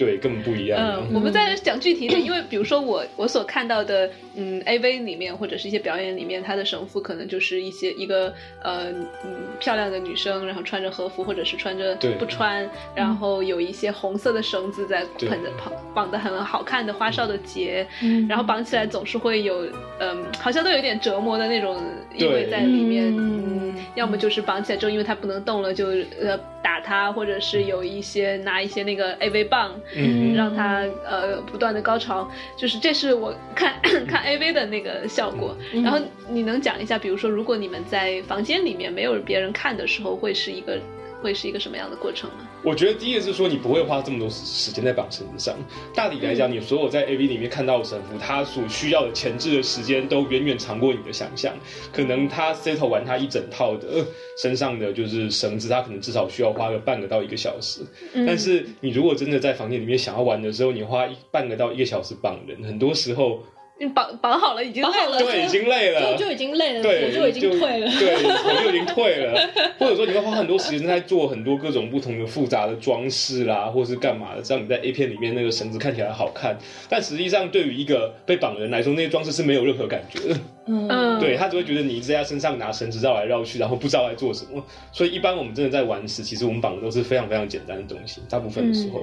[0.00, 0.78] 对，根本不一样。
[0.80, 8.32] 嗯，我们在讲具体的，因为比如说我我所看到的，嗯，A V 里面或者是一些表演里面，他的神父可能就是一些一个
[8.62, 8.90] 呃
[9.22, 17.86] 嗯漂亮的女生，然后穿着和服或者是穿着不穿，然后有一些红色的绳子在捆着绑绑的很好看的花哨的结，
[18.26, 19.66] 然后绑起来总是会有
[19.98, 21.76] 嗯，好像都有点折磨的那种
[22.16, 23.14] 意味在里面。
[23.14, 25.88] 嗯，要么就是绑起来之后，因为它不能动了，就
[26.22, 29.78] 呃打它，或者是有一些拿一些那个 A V 棒。
[29.94, 33.74] 嗯，让他呃不断的高潮，就是这是我看
[34.06, 35.56] 看 A V 的那个效果。
[35.72, 35.98] 然后
[36.28, 40.78] 你能讲一下，比如说如果你们在房间里面没有别人看的时候，会是一个。
[41.22, 42.46] 会是一个什么样的过程呢？
[42.62, 45.54] 我觉得第一个是说，你不会花这么多时间在绑绳子上。
[45.94, 51.54] 大体来讲，你所有在 A V 里面看到的神父，他所需要的前置的时间都远远长过你的想象。
[51.92, 54.04] 可能他 settle 完他一整套的
[54.36, 57.80] 身上的就是绳子，他可能至少需要花个半个到一个小时。
[58.26, 63.42] 但是你如果真的在房间里面想要玩的时候，你花一半个到一个小时绑人，很多时候。
[63.88, 69.48] 绑绑好了，已经绑好了，对，已经累了，就就已经累了，对，就已经退了，对，我就已经退了。
[69.78, 76.56] 或者说，你会花很多时间在做很多各种不同的复杂的装饰啦，或是干嘛的，让你在 A 片里面那个绳子看起来好看。
[76.88, 80.40] 但实际上，对于一个被绑的人来说，那些装饰是没有任何感觉的。
[80.66, 80.88] 嗯，
[81.18, 84.62] 对他只会觉得你在他身上拿绳子绕来绕去，然后不知道在做什么。
[84.92, 89.00] 所以，一般我们真的在玩时，其实我们绑的都是非常非常简单的东西，大部分的时候。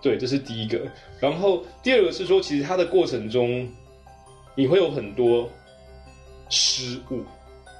[0.00, 0.80] 对，这是第一个。
[1.18, 3.68] 然后第二个是说，其实它的过程中。
[4.54, 5.48] 你会有很多
[6.48, 7.22] 失误，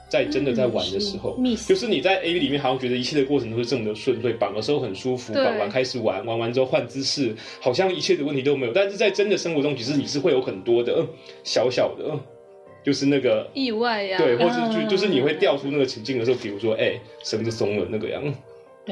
[0.09, 8.73] 在真的在玩的时候，就是你在 A V 里面好像觉得一切的过程都是这么的顺遂，绑的时候很舒服，绑完开始玩，玩完之后换姿势，好像一切的问题都没有。
[8.73, 11.09] 但是在真的生活中，其实你是会有很多的嗯
[11.45, 12.19] 小小的，
[12.85, 18.23] 就是那个意外呀，对，或是就就是你会掉出那个情境的时候，比如说哎绳子松了那个样。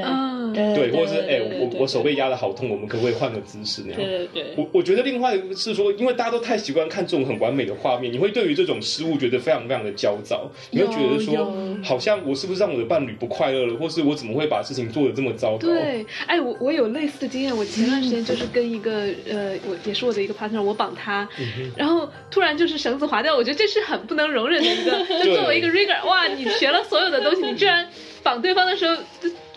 [0.06, 3.96] 嗯，对，或者是哎，我我手被压的好痛，我们可不可以换个姿势那样？
[3.96, 4.54] 对对对。
[4.56, 15.68] 我我觉得另外是说，因为大家都太习惯看这种很完美的画面，你会对于这种失误觉得非常非常的焦躁，你会觉得说，好像我是不是让我的伴侣不快乐了，或是我怎么会把事情做的这么糟糕？
[15.68, 21.28] 对，哎，我我有类似的经验，我前段时间就是跟一个呃，我也是我的一个 partner，我绑他，
[21.76, 27.86] 然后突然就是绳子滑掉，我觉得这是很不能容忍的一个，就作为一个 rigger，哇，你学了所有的东西，你居然
[28.22, 28.96] 绑对方的时候。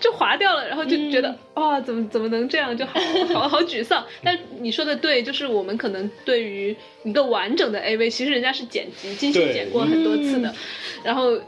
[0.01, 2.99] 就划掉了，然后就觉得哇，怎么怎么能这样，就好
[3.33, 4.05] 好好沮丧。
[4.23, 10.53] 但你说的对，就是我们可能对于一个完整的 AV，其实人家是剪辑精心剪过很多次的，
[11.03, 11.39] 然后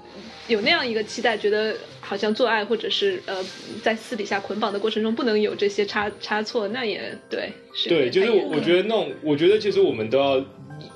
[0.48, 3.44] 有那样一个期待，觉得好像做爱或者是呃
[3.82, 7.52] 在私底下捆绑的过程中不能有这些差差错，那也对。
[7.74, 10.46] 是对，就是我我觉得那种，我觉得其实我们都要。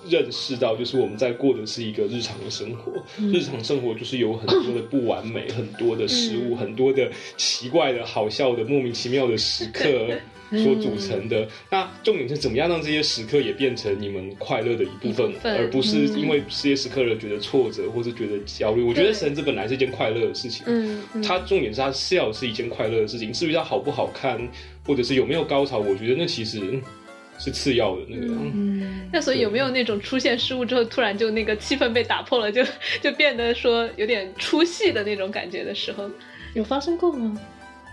[0.08, 2.92] 认识到，就是我们在过的是一个日常的生活，
[3.32, 9.90] 日常生活就是有很多的不完美，很多的失误，很多的奇怪的、好笑的、莫名其妙的时刻
[10.52, 11.48] 所组成的。
[11.70, 18.82] 那重点是怎么样让这些时刻也变成你们快乐的一部分，而不是因为这些时刻而觉得挫折或是觉得焦虑。
[18.82, 24.40] 我觉得绳子本来是一件快乐的事情，嗯，它重点是它是要是一件快乐的事情，至于它好不好看，
[24.86, 26.82] 或者是有没有高潮，我觉得那其实。
[27.38, 32.64] 是次要的那个样，嗯，那所以有没有那种出现失误之后，突然就那个气氛被打破了，就
[33.02, 36.10] 就变得说有点出戏的那种感觉的时候，
[36.54, 37.40] 有发生过吗？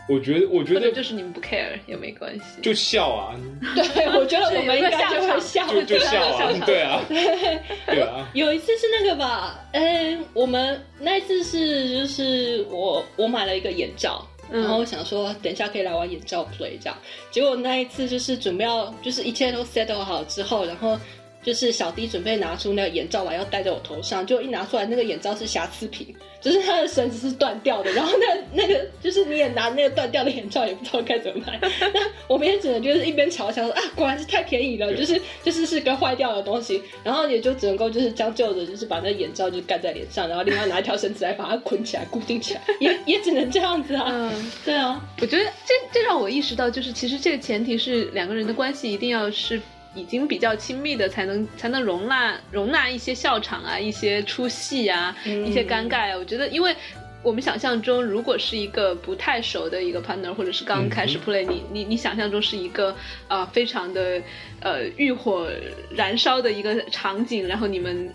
[0.07, 3.35] 我觉得，我觉得就是你们不 care 也没关系，就笑啊。
[3.95, 8.29] 对，我觉得我们应该就会笑，就就笑 啊，对啊，对啊。
[8.35, 14.27] 有一次是那个吧，嗯，我们那一次是就是我我买了一个眼罩。
[14.51, 16.97] 然后我想说等一下可以来玩眼罩 play 这样，
[17.31, 20.99] 结果那一次就是准备要就是一切都 settle 好之后，然后。
[21.45, 27.93] 就是小迪准备拿出那个眼罩来要戴在我头上，就一拿出来，那个眼罩是瑕疵品，就是它的绳子是断掉的。
[27.93, 31.59] 然后那那个就是你也拿那个断掉的眼罩，也不知道该怎么买。
[31.93, 36.83] 那我们也只能就是一边嘲笑说啊，果然是太便宜了，就是就是是个坏掉的东西。
[37.03, 44.07] 然后也就只能够就是将就着，就是把那眼罩就盖在脸上，然后另外拿一条绳子来把它捆起来固定起来，也也只能这样子啊。
[44.09, 49.61] 嗯，对啊，我觉得这这让我意识到，就是其实这个前提是两个人的关系一定要是。
[49.95, 56.17] 已经比较亲密的，才能才能容纳容纳一些笑场啊，一些出戏啊，一些尴尬啊。
[56.17, 56.75] 我觉得，因为
[57.23, 62.95] 我们想象中，如果是一个不太熟的一个 partner，或者是刚开始 play，你你你想象中是一个
[63.29, 64.21] 呃非常的
[64.61, 65.49] 呃欲火
[65.91, 68.13] 燃烧的一个场景，然后你们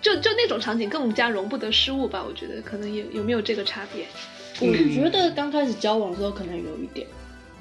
[0.00, 2.22] 就就那种场景更加容不得失误吧？
[2.22, 4.06] 我觉得可能有有没有这个差别？
[4.60, 7.06] 我觉得刚开始交往的时候可能有一点。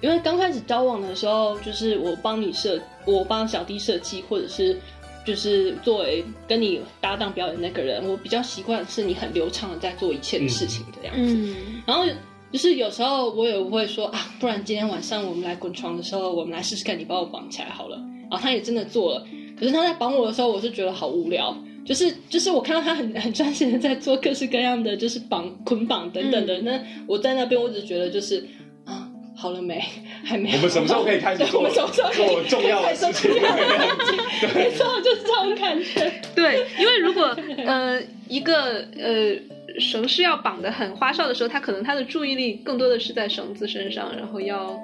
[0.02, 4.78] 因为刚开始交往的时候，就是我帮你设，我帮小弟设计，或者是
[5.26, 11.56] 就是作为跟你搭档表演那个人，我比较习惯是你很流畅的在做一切的事情的样子。
[11.88, 12.04] 然后
[12.52, 17.98] 就是有时候我也会说啊，不然今天晚上我们来滚床的时候，我们来试试看，你把我绑起来好了。
[18.30, 19.26] 然后他也真的做了，
[19.60, 28.44] 可是他在绑我的时候，我是觉得好无聊，就是 就是我看到他很很专心的在做各式各样的就是绑捆 绑等等的，那我在那边我只觉得就是。
[29.46, 29.80] 好了没？
[30.24, 30.52] 还没。
[30.54, 33.30] 我们什么时候可以开始做做重要的事情？
[34.56, 36.12] 没错，就是这种感觉。
[36.34, 37.26] 对，因为如果
[37.64, 39.38] 呃一个呃
[39.80, 44.76] 绳是要绑的很花哨的时候，他可能他的注意力更多的是在绳子身上，然后要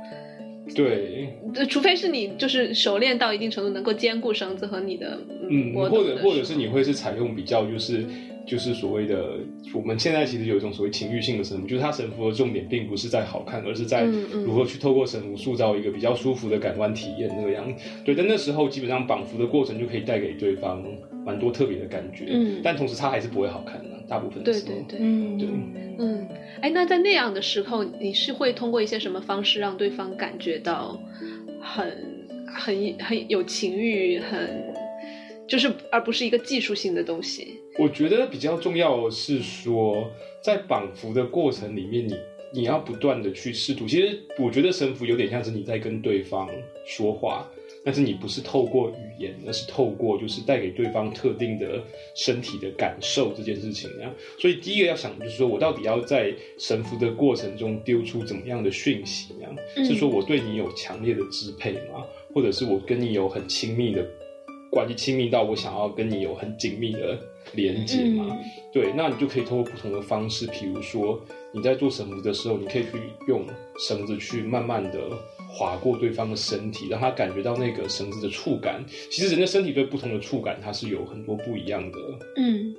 [0.75, 1.33] 对，
[1.67, 5.17] 除非是你就是熟练到一定程度，能够兼顾绳子和你的
[5.49, 8.05] 嗯，或者或者是你会是采用比较就是。
[8.45, 9.39] 就是所谓的，
[9.73, 14.03] 我们现在其实有一种所谓情欲性的神符，就是它神符的重点并不是在好看，而是在
[14.45, 17.71] 如何去透过神符塑造一个比较舒服的感官体验那个样。
[18.03, 20.83] 对，但那时候基本上绑符的过程就可以带给对方
[21.25, 25.37] 蛮多特别的感觉，嗯，但同时它还是不会好看的，大部分对对对，嗯。
[25.37, 25.47] 对，
[25.99, 26.27] 嗯，
[26.61, 30.99] 哎，那在那样的时候，你是会通过一些什么方式让对方感觉到
[31.61, 31.95] 很
[32.47, 34.39] 很很有情欲，很
[35.51, 37.59] 就是而不是一个技术性的东西？
[37.77, 40.09] 我觉得比较重要的是说，
[40.41, 42.15] 在绑缚的过程里面，你
[42.53, 43.85] 你要不断的去试图。
[43.85, 46.49] 其实我觉得神符有点像是你在跟对方
[46.87, 47.45] 说话，
[47.83, 51.83] 但是你不是透过语言，而是透过就是带给对方特定的
[52.15, 53.89] 身体的感受这件事情。
[54.01, 54.07] 啊。
[54.39, 59.51] 所以第一个要想就是说我到底要在神符的过程中丢出怎么样的讯息啊？
[59.83, 62.05] 是说我对你有强烈的支配吗？
[62.33, 64.01] 或者是我跟你有很亲密的
[64.71, 67.19] 关系，亲密到我想要跟你有很紧密的？
[67.53, 68.37] 连接嘛，
[68.71, 71.19] 对，那你就可以通过不同的方式，比如说
[71.51, 72.91] 你在做绳子的时候，你可以去
[73.27, 73.43] 用
[73.79, 74.99] 绳子去慢慢的
[75.49, 78.85] 划过对方的身体，让他感觉到那个绳子的触感。
[79.09, 81.97] 其实人的身体对不同的触感，它是有很多不一样的，
[82.37, 82.73] 嗯，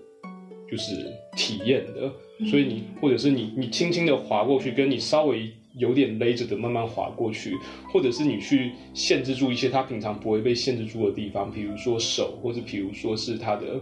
[0.70, 0.92] 就是
[1.36, 2.10] 体验的。
[2.46, 7.56] 所以你或者是你你轻轻的划过去，跟你稍微有点勒着的慢慢滑过去，
[7.92, 13.80] 或者是你去限制住一些他平常不会被限制住的地方，比如说手，或者比如说是他的。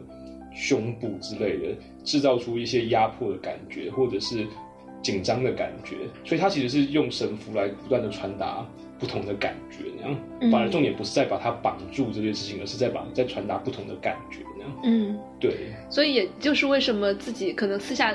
[0.52, 4.44] 胸部之类的，制造出一些压迫的感觉，或者是
[5.00, 8.68] 紧张的感觉，所以他其实是用神符来不断的传达
[8.98, 10.50] 不同的感觉，那样。
[10.50, 14.80] 反而重点不是在把它绑住这件事情，而是在把在传达不同的感觉，那样。
[14.82, 15.72] 嗯，对。
[15.88, 18.12] 所以也就是为什么自己可能私下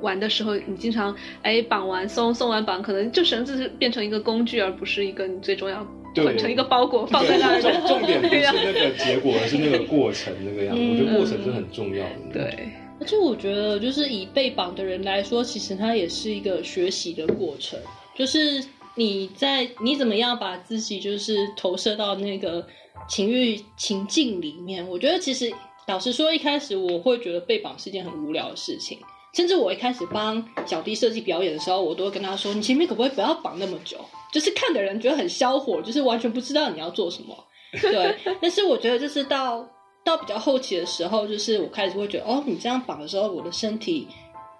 [0.00, 5.86] 玩的时候，你经常哎绑完松，松完绑，可能就绳子是变成一个工具，而不是一个你最重要。
[6.14, 10.82] 捆成一个包裹放在那儿，重重点不是那个结果，而是那个 过程那个样子。
[10.82, 12.32] 我觉得过程是很重要的。
[12.32, 17.78] 对，而且我觉得，就是以被绑的人来说，其实它也是一个学习的过程。
[18.16, 18.64] 就是
[18.96, 22.66] 你在你怎么样把自己就是投射到那个
[23.08, 24.84] 情欲情境里面。
[24.88, 25.52] 我觉得其实
[25.86, 28.98] 老实说，一开始我会觉得被绑是一件很无聊的事情。
[29.38, 33.96] 甚至我一开始帮小弟设计表演的时候，我都会跟他说：“你前面可不可以不要绑那么久？”
[34.34, 37.36] 就是看的人觉得很消火，就是完全不知道你要做什么。
[37.80, 39.64] 对，但是我觉得就是到
[40.04, 44.08] 到比较后期的时候，就是我开始会觉得，哦，你这样绑的时候，我的身体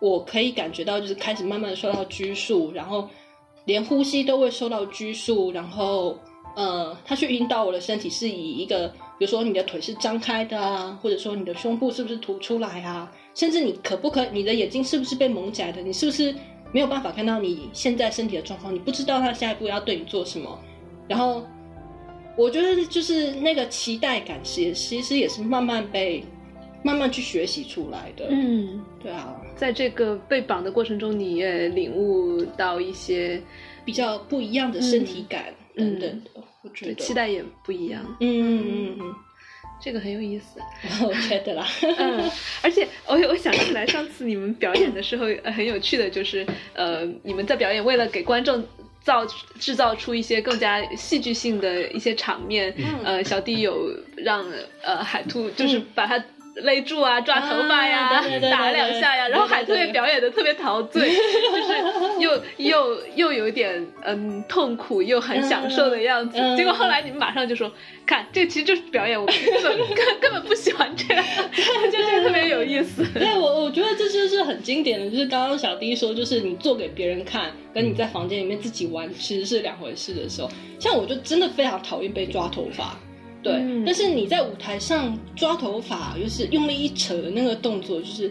[0.00, 3.08] 我可以感觉到，就是开始慢慢的受到拘束，然后
[3.64, 6.16] 连呼吸都会受到拘束，然后
[6.54, 8.86] 呃，他去引导我的身体是以一个，
[9.18, 16.34] 比如说你的腿是张开的啊，或者说你的胸部是不是凸出来啊，甚至你可不可，你的眼睛是不是被蒙起来的，你是不是？
[16.70, 20.60] 没有办法看到你现在身体的状况，你不知道他下一步要对你做什么。
[21.08, 21.42] 然后，
[22.36, 26.22] 我觉得就是那个期待感，其实其实也是慢慢被
[26.82, 28.26] 慢慢去学习出来的。
[28.28, 33.40] 嗯，对啊，在这个被绑的过程中，你也领悟到一些
[33.82, 38.04] 比较不一样的身体感等等的，我觉得期待也不一样。
[38.20, 39.14] 嗯嗯嗯嗯，
[39.80, 40.60] 这个很有意思。
[41.06, 41.66] 我觉得啦，
[41.98, 42.30] 嗯，
[42.62, 48.64] 而且我我想起来，上次你们表演的时候，呃很有趣的就是，呃，你们在表演为了给观众。
[49.00, 49.24] 造
[49.58, 54.44] 制造出一些更加戏剧性的一些场面，呃，小弟有让
[54.82, 56.22] 呃海兔就是把他
[56.56, 58.20] 勒住啊，抓头发呀，
[58.50, 66.38] 打两下呀，然后海兔也表演的特别陶醉， 就是又又又有点嗯痛苦又很享受的样子。
[66.56, 67.70] 结果后来你们马上就说，
[68.06, 69.34] 看这其实就是表演，我们
[69.94, 71.24] 根 根本不喜欢这样，
[71.90, 73.04] 就觉得特别有意思。
[73.14, 82.98] 对我我觉得这就是很经典的，就是刚刚小弟说，就是你做给别人看，跟你在房间里面自己玩其实是两回事的时候，像我就真的非常讨厌被抓头发。
[83.40, 83.52] 对，
[83.86, 88.28] 但是你在舞台上抓头发，就是用力一扯的那个动作，就是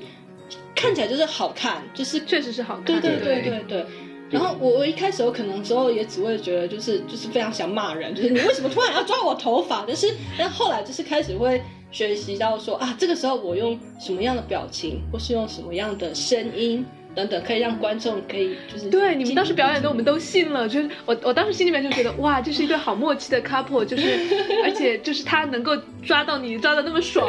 [0.78, 2.86] 看起来就是好看，就是确实是好看。
[2.86, 3.86] 对对对对对。
[4.30, 9.84] 然后我我一开始我可能时候也只会觉得就是就是非常想骂人，就是你为什么突然要抓我头发？
[9.88, 11.61] 但是但后来就是开始会
[11.91, 16.86] 学习到说啊，这个时候我用什么样的表情，或是用什么样的声音。
[17.18, 20.70] 等等，可以让观众可以就是对你们当时表演的，我们都信了。
[20.70, 24.20] 就是我我当时心里面就觉得哇，这是一对好默契的 couple，就是
[24.63, 27.28] 而且就是他能够抓到你抓的那么爽，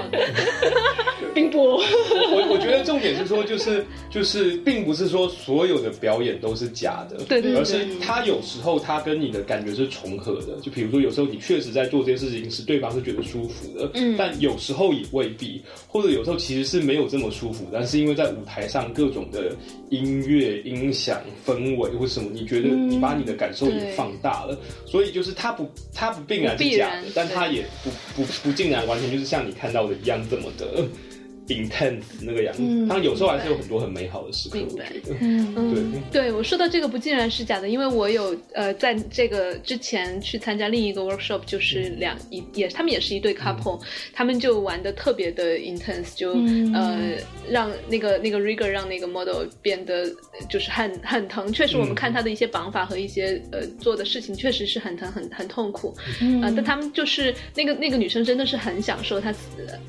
[1.32, 1.78] 冰波。
[1.78, 10.61] 我我觉得重点是说，就是就是并不是说所有的表演都是假的，对对，而是他有时候他跟你的感觉是重合的。
[10.62, 19.53] 就比如说有时候你确实在做这些事情，是对方是觉得舒服的，嗯，但有时候也未必，或者有时候其实是没有这么舒服，但是因为在舞台上各种的。
[19.91, 30.87] 音乐、音响、氛围或什么，你觉得你把你的感受也放大了，所以就是它不，它不必然是假的，但它也不不不竟然完全就是像你看到的一样这么的。
[31.49, 34.59] Intense 那个样子，但有时候还是有很多很美好的时刻。
[34.59, 43.80] 明白，嗯，对，对我说到这个不尽然是假的，因为我有呃在这个之前去参加另一个 workshop，就是两一也他们也是一对 couple，
[44.12, 46.32] 他们就玩的特别的 intense，就
[46.74, 47.14] 呃
[47.49, 50.05] 让那个那个 rigger 让那个 model 变得
[50.51, 59.34] 就是很很疼，确实我们看他的一些绑法和一些呃做的事情确实是很疼很很痛苦，嗯，但他们就是那个那个女生真的是很享受，她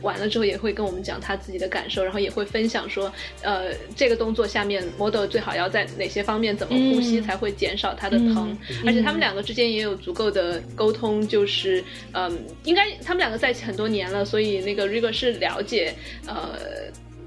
[0.02, 1.38] 完了之后也会跟我们讲她。
[1.49, 11.84] 自己的感受，然后也会分享说，呃，这个动作下面 model 最好要在哪些方面怎么呼吸才会减少他的疼，而且他们两个之间也有足够的沟通，就是，
[12.14, 12.32] 嗯，
[12.64, 15.94] 应该他们两个在一起很多年了，所以那个 Rigger 是了解，
[16.28, 16.58] 呃。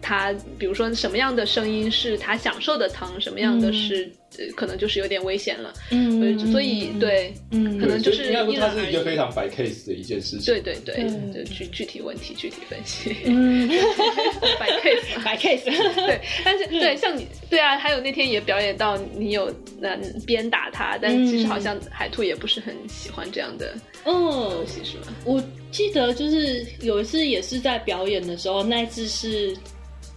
[0.05, 4.11] 他比如说什么样的声音是他享受的疼，什么样的是
[4.57, 5.73] 可能就是有点危险了。
[5.91, 10.45] 嗯，所以对，嗯，可能就是应该说它是一个非常白 case 的一件事情。
[10.47, 13.17] 对对对，就具具体问题具体分析。
[13.25, 13.69] 嗯，
[14.59, 15.65] 白 case 白 case。
[16.07, 23.75] 对，但是对像你对啊，还有那天也表演到你有那鞭打他，但其实好像海兔也不是很喜欢这样的
[24.05, 25.15] 东西，是吗？
[25.25, 29.57] 我记得就是有一次也是在表演的时候，那一次是。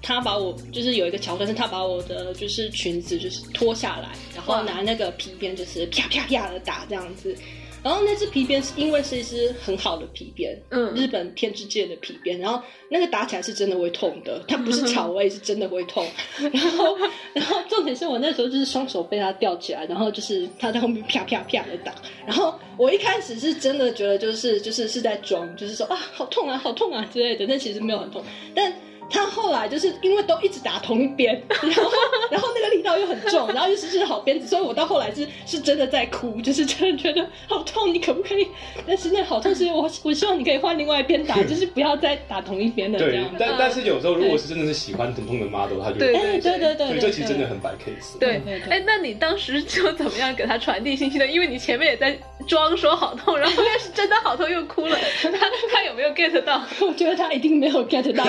[0.08, 7.36] 他把我就是有一个桥段，是他把我的就是裙子就是脱下来，然后拿那个皮鞭就是啪啪啪的打这样子。
[7.82, 16.06] 然后那只皮鞭是因为是一只很好的皮鞭，嗯，日本天之界的皮鞭，然后那个打起来是真的会痛的，它不是草味，是真的会痛。
[16.52, 16.98] 然后，
[17.34, 21.94] 然后重点是我那时候就是双手被他吊起来，然后就是他在后面啪啪啪的打。
[22.28, 28.72] 然后我一开始是真的觉得就是就是是在装，就是说啊好痛啊好痛啊之类的，但其实没有很痛，但。
[29.10, 31.92] 他后来就是因为都一直打同一边， 然后
[32.32, 38.48] 然后那个力道又很重，然后又是是好鞭子，所以我到后来是是真的在哭，就是真的觉得好痛，你可不可以？
[38.88, 43.30] 但是那好痛，是我我希望你可以换另外一边打， 就是不要再打同一边的这样。
[43.40, 48.18] 但但是有时候如果是真的是喜欢疼痛的 model，他就对对对对对，所以这其实真的很白 case。
[48.20, 51.26] 对，哎，那你当时就怎么样给他传递信息呢？
[51.28, 55.30] 因为你前面也在装说好痛，然后面是真的好痛又哭了，他
[55.72, 56.62] 他有没有 get 到？
[56.82, 58.26] 我觉得他一定没有 get 到。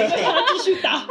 [0.66, 1.06] 去打，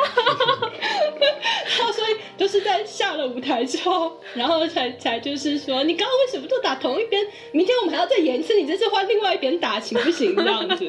[1.77, 7.25] 然后所以都是在下了舞台之后，然后才才就是说，你刚刚为什么都打同一边？
[7.53, 10.35] 明天我们还要再演一次，你这次换另外一边打，行不行？
[10.35, 10.85] 这样子，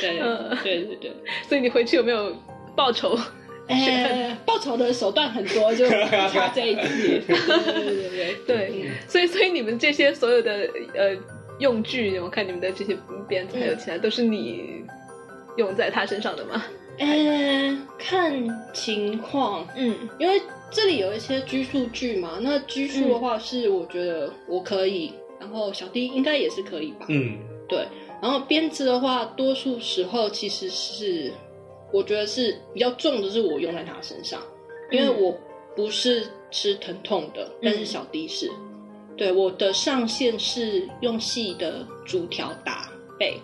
[0.00, 0.18] 对
[0.64, 1.12] 对对对，
[1.48, 2.36] 所以你回去有没有
[2.74, 3.16] 报仇？
[3.68, 7.22] 哎，报仇的手段很多，就差这一次。
[7.24, 11.16] 对对对对，所以所以你们这些所有的呃
[11.60, 12.96] 用具，我看你们的这些
[13.28, 14.84] 鞭子还有其他，都是你
[15.56, 16.64] 用在他身上的吗？
[16.98, 18.32] 嗯，看
[18.72, 20.40] 情况，嗯，因为
[20.70, 27.38] 这里有一些拘束句嘛，那拘束的话是我觉得我可以，然后小弟应该也是可以吧，嗯，
[27.68, 27.86] 对，
[28.20, 31.32] 然后编织的话，多数时候其实是
[31.92, 34.40] 我觉得是比较重的，是我用在他身上，
[34.90, 35.36] 因为我
[35.74, 38.50] 不是吃疼痛的，但是小 D 是，
[39.16, 43.40] 对我的上限是用细的竹条打背，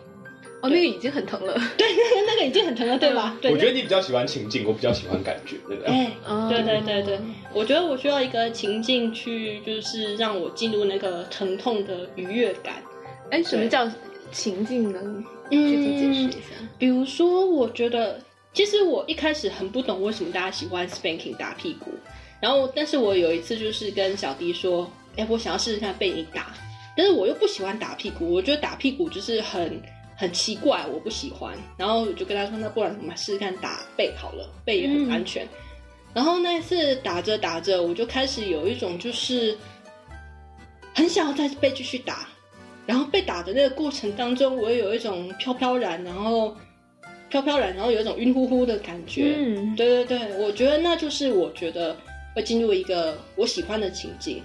[0.61, 1.87] 哦，那个已经很疼了， 对，
[2.27, 3.37] 那个已经很疼了，对吧？
[3.41, 5.93] 对我觉得你比较喜欢情境，我比较喜欢感觉，对不对？
[5.93, 7.21] 哎，哦对对对对，
[7.55, 12.83] 我觉得我需要一个情境去，就是让我进入那个疼痛的愉悦感。
[13.31, 13.89] 哎，什么叫
[14.33, 15.01] 情境呢？
[15.51, 16.39] 具体解释一下。
[16.79, 18.21] 比如说，我觉得
[18.53, 21.93] 其实我一开始很不懂为什么大家喜欢 spanking 打屁股，
[22.41, 26.53] 然后但是我有一次就是跟小迪说，哎，我想要试试看被你打，
[26.97, 29.81] 但是我又不喜欢打屁股，我觉得打屁股就是很
[30.19, 31.57] 很奇怪，我不喜欢。
[31.77, 35.47] 然后我就跟他说，那不然我们试试看打背好了，背也很安全。
[36.12, 39.57] 然后那次打着打着，我就开始有一种就是
[40.93, 42.29] 很想要再被继续打，
[42.85, 46.57] 然后被打的那个过程当中，我也有一种飘飘然，然后
[47.29, 49.37] 飘飘然，然后有一种晕乎乎的感觉。
[49.37, 51.97] 嗯，对对对，我觉得那就是我觉得
[52.35, 54.43] 会进入一个我喜欢的情境。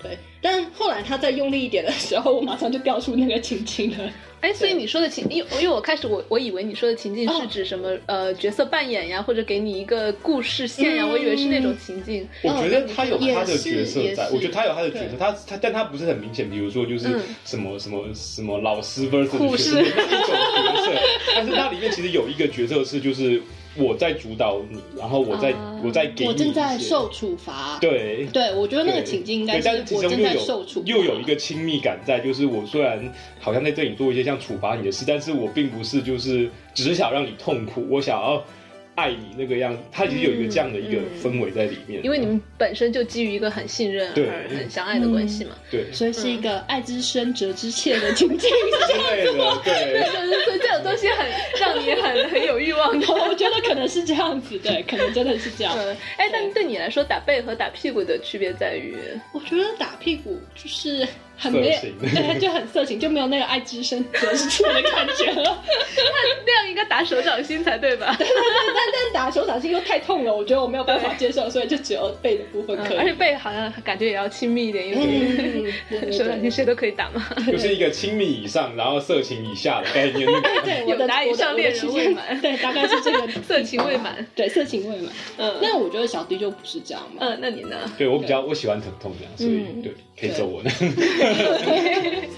[0.00, 4.10] 对，但后来他再用力一点的时候，我马上就掉出那个情境了。
[4.40, 11.10] 哎，所以你说的情，因为因为我开始我我以为你说的情境是指什么、呃角色扮演呀，或者给你一个故事线呀，嗯。
[11.10, 12.26] 我以为是那种情境。
[12.42, 17.20] 我觉得他有他的角色在，我觉得他有他的角色，他他但他不是很明显，比如说就是嗯。
[17.44, 21.00] 什么什么什么老师 versus 护士学生那一种角色，
[21.34, 23.42] 但是它里面其实有一个角色是就是
[23.80, 27.78] 我在主导你，然后我在、啊我在给你我正在受处罚。
[27.80, 28.26] 对。
[28.32, 33.00] 对，我觉得那个情境应该但是我正在受处又有一个亲密感在，就是我虽然
[33.40, 38.44] 好像在对你做一些像处罚你的事，但是我并不是就是只想让你痛苦，我想要
[38.94, 42.04] 爱你那个样子，它其实有一个这样的一个氛围在里面。
[42.04, 45.52] 因为你们本身就基于一个很信任、对而很相爱的关系嘛。
[45.70, 48.50] 对所以是一个爱之深责之切的情境。
[48.50, 49.32] 之类的，
[49.64, 50.06] 对。
[50.44, 51.26] 所以这种东西很
[51.60, 53.06] 让你很很有欲望的。
[53.12, 55.74] 我觉得可能是这样子，对，可能真的是这样。
[55.78, 58.96] 嗯，哎，但对你来说，打背和打屁股的区别在于，
[59.32, 61.06] 我觉得打屁股就是
[61.40, 65.64] 很没有 对，就很色情，就没有那个爱之深责之切的感觉了。
[66.46, 68.14] 那样应该打手掌心才对吧？
[68.18, 72.96] 但但打手掌心又太痛了，我觉得我没有办法接受，所以就只有背的部分可以。
[72.96, 77.26] 嗯而且背好像感觉也要亲密一点，因为手掌心谁都可以打嘛。
[77.46, 80.26] 就是一个亲密以上，然后色情以下的概念。
[80.30, 85.12] 那个对，我的有达以上恋人未满对，大概是这个色情未满，对，色情未满。
[85.38, 87.18] 嗯那我觉得小 D 就不是这样嘛。
[87.20, 87.76] 嗯，那你呢？
[87.96, 90.70] 对我比较我喜欢疼痛这样，所以嗯对可以揍我的。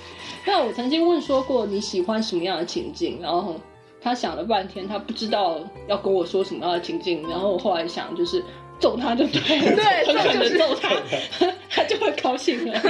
[0.45, 3.61] 那我曾经问说过你喜欢什么样的情境，然后
[4.01, 8.43] 他想了半天，他不知道要跟我说什么样的情境，然后我后来想就是
[8.81, 10.91] 揍他就对了，对 狠狠就是的揍他，
[11.71, 12.81] 他就会高兴了。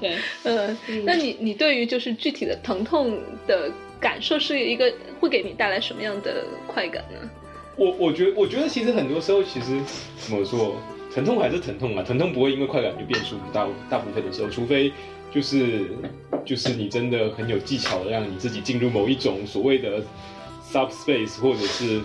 [0.00, 7.30] 对，嗯，那你你对于就是具体的疼痛的感受是一个会给你带来什么样的快感呢？
[7.76, 9.80] 我我觉得我觉得其实很多时候其实
[10.18, 10.76] 怎么说，
[11.14, 14.92] 疼痛还是疼痛啊，疼痛不会因为快感就变舒服，大大部分的时候，除非
[15.32, 15.90] 就是
[16.44, 20.02] 就是你真的很有技巧的让你自己进入某一种所谓的
[20.72, 22.00] subspace，或者是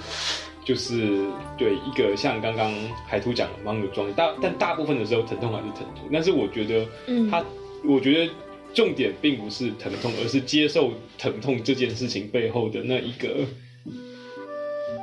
[0.63, 1.25] 就是
[1.57, 2.73] 对一个像刚刚
[3.07, 7.29] 海图讲的盲有状态，大但大部分的时候疼痛还是疼痛，但是我觉得嗯。
[7.29, 7.43] 他
[7.87, 8.33] 我觉得
[8.73, 13.45] 重点并不是疼痛，而是接受疼痛这件事情背后的那一个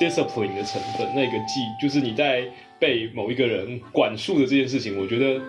[0.00, 2.44] discipline 的成分，那个技就是你在
[2.82, 5.40] 被某一个人管束的这件事情，我觉得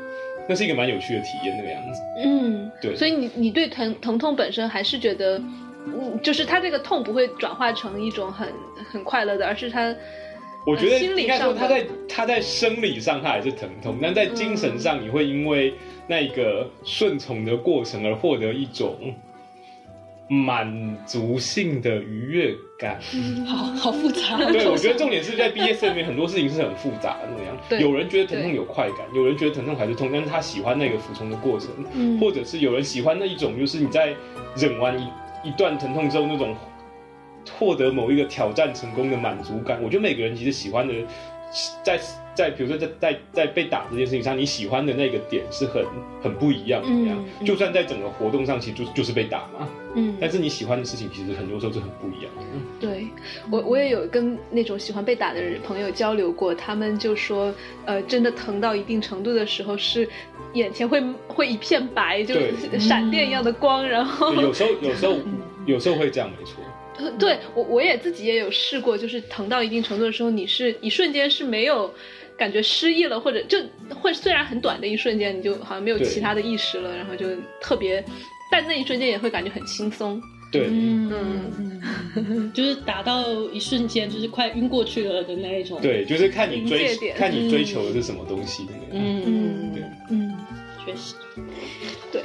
[0.48, 2.00] 那是一个蛮有趣的体验，那个样子。
[2.24, 5.40] 嗯，对所以你你对疼疼痛本身还是觉得，
[5.88, 8.48] 嗯，就是他这个痛不会转化成一种很
[8.92, 9.96] 很快乐的，而是他，
[10.68, 15.74] 我觉得呃心理应该说上他在他在生理上他还是疼痛，但在精神上你会因为
[16.06, 18.96] 那个顺从的过程而获得一种
[20.34, 23.00] 满足性的愉悦感。
[23.46, 24.38] 好好复杂。
[24.52, 27.56] 对，我觉得重点是在 BS 里面很多事情是很复杂的那样。
[27.70, 34.14] 对有人觉得疼痛有快感，有人觉得疼痛还是痛，但是他喜欢那个服从的过程，嗯或者是有人喜欢那一种，就是你在
[34.56, 35.08] 忍完一
[35.44, 36.56] 一段疼痛之后那种
[37.58, 39.82] 获得某一个挑战成功的满足感。
[39.84, 40.94] 我觉得每个人其实喜欢的，
[41.84, 42.00] 在
[42.36, 45.86] 在比如说在在在被打这件事情上，你喜欢的那个点是很
[46.22, 47.18] 很不一样的那样。
[47.20, 52.42] 嗯嗯就算在整个活动上，其实就就是被打嘛，嗯，但是你喜欢的事情，其实很多时候是很不一样的。
[52.80, 53.08] 对
[53.52, 57.54] 我，我也有跟那种喜欢被打的人朋友交流过，他们就说，
[57.86, 60.08] 呃，真的疼到一定程度的时候，是
[60.54, 65.18] 眼前会会一片白，就对 闪电一样的光，然后有时候有时候
[65.66, 66.56] 有时候会这样，没错。
[66.98, 71.92] 呃 对我我也自己也有试过，就是疼到一定程度的时候，你是一瞬间是没有
[72.44, 73.58] 感觉失忆了，或者就
[73.96, 77.28] 会虽然很短的一瞬间，你就好像没有其他的意识了，然后就
[77.62, 78.04] 特别，
[78.52, 80.22] 但那一瞬间也会感觉很轻松。
[80.52, 85.80] 对，嗯，就是达到一瞬间，就是快晕过去了的那一种。
[85.82, 89.00] 对，就是看你追看你追求的是什么东西的那个。
[89.00, 90.38] 嗯嗯对嗯，
[90.86, 91.16] 确实。
[92.12, 92.22] 对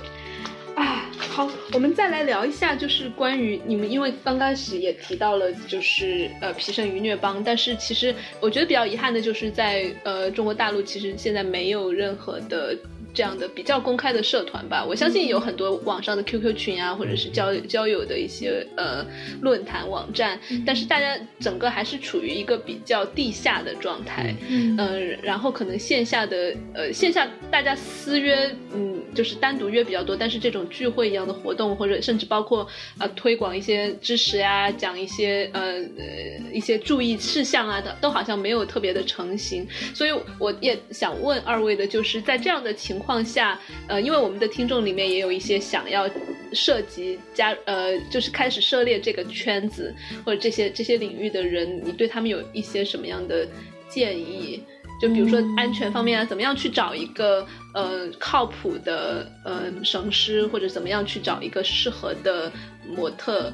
[0.74, 1.07] 啊，
[1.38, 12.76] 好，我们再来聊一下，就是关于你们，因为刚开始也提到了，就是呃皮圣愚虐帮，但是其实我觉得比较遗憾的就是在呃中国大陆，其实现在没有任何的。
[13.18, 19.04] 这样的比较公开的社团吧，我相信有很多网上的 QQ 群啊，或者是交交友的一些呃
[19.40, 24.32] 论坛网站，但是大家整个还是处于一个比较地下的状态。
[24.48, 24.76] 嗯。
[24.78, 32.64] 呃，然后可能线下的呃线下大家私约，嗯，就是单独约比较多，但是这种聚会一样的活动，或者甚至包括
[33.00, 39.66] 呃推广一些知识呀，讲一些呃呃一些注意事项啊的，都好像没有特别的成型。
[39.92, 46.08] 所以我也想问二位的，就是在这样的情况下，呃，因为我们的听众里面也有一些想要
[46.52, 49.94] 涉及加呃，就是开始涉猎这个圈子
[50.24, 53.46] 或者这些这些领域的人，你对他们有一些什么样的
[53.88, 54.62] 建议？
[55.00, 62.50] 就比如说安全方面啊，怎么样去找一个呃靠谱的呃绳师，或者怎么样去找一个适合的
[62.96, 63.52] 模特？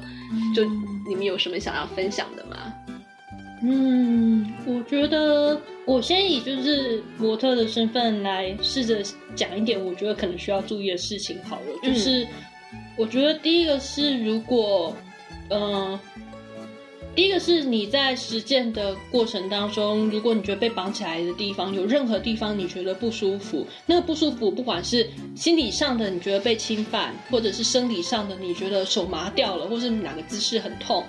[0.55, 0.65] 就
[1.07, 2.73] 你们有什么想要分享的吗？
[3.61, 9.03] 嗯，我觉得我先以就是模特的身份来试着
[9.35, 11.65] 讲一点，我觉得可能需要注意的事情好了。
[11.83, 12.27] 就是
[12.97, 14.95] 我觉得第一个是，如果
[15.49, 15.99] 嗯、呃
[17.15, 31.05] 第一个是你在实践的过程当中，如果你觉得被绑起来的地方有任何地方你觉得不舒服，那个不舒服不管是心理上的你觉得被侵犯，或者是生理上的你觉得手麻掉了，或是哪个姿势很痛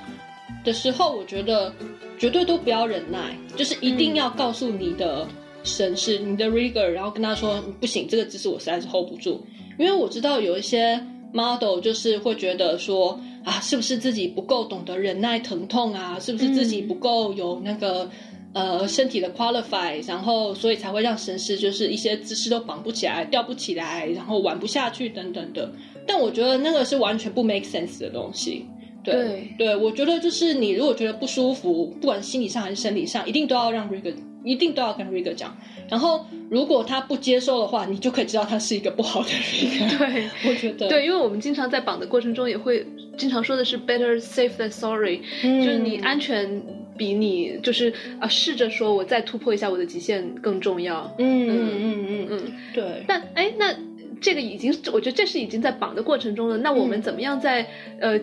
[0.65, 1.73] 的时候，我觉得
[2.19, 5.27] 绝对都不要忍耐，就是一定要告诉你的
[5.63, 9.41] 神师、你的 rigger，然后跟他说不行，这个姿势我实在是 hold 不住，
[9.79, 11.01] 因为我知道有一些
[11.33, 16.19] model 就是会觉得说啊，是不是自己不够懂得忍耐疼痛啊？
[16.21, 18.09] 是不是自己不够有那个、
[18.53, 25.71] 呃身体的 qualify，然后所以才会让神师就是一些姿势都绑不起来、吊不起来，然后玩不下去等等的。
[26.07, 28.67] 但我觉得那个是完全不 make sense 的东西。
[29.13, 35.57] 对对我觉得就是你如果觉得不舒服，不管是心理上还是生理上，一定都要让 Rigger，一定都要跟 Rigger 讲。
[35.89, 39.99] 然后如果他不接受的话，你就可以知道他是一个不好的 Rigger。
[39.99, 40.29] 对。
[40.51, 42.85] 我觉得对，因为我们经常在绑的过程中也会
[43.17, 46.63] 经常说的是 better safe than sorry，、嗯就是你安全
[46.97, 51.15] 比你就是啊试着说我再突破一下我的极限更重要。
[51.19, 53.75] 嗯嗯嗯嗯嗯，对，但哎，那
[54.21, 56.57] 这个已经，我觉得这是已经在绑的过程中了。
[56.59, 57.67] 那我们嗯怎么样在、
[58.01, 58.19] 呃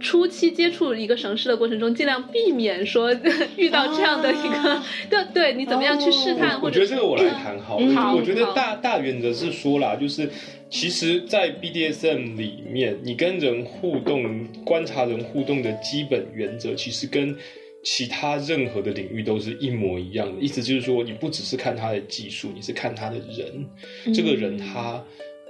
[0.00, 3.12] 初期接触一个城市的过程中，尽量避免说
[3.56, 7.86] 遇到这样的一个， 啊对对，你怎么样去试探，我或者我觉得这个我来谈好了。
[7.86, 10.28] 嗯我觉得大大原则是说啦，就是
[10.70, 17.36] 其实，在 BDSM 里面，你跟人互动、观察人互动的基本原则，其实跟
[17.82, 20.40] 其他任何的领域都是一模一样的。
[20.40, 24.14] 意思就是说，你不只是看他的技术，你是看他的人。
[24.14, 25.02] 这个人他，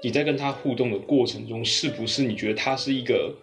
[0.03, 3.35] 你在跟他互动的过程中，是不是你觉得他是一个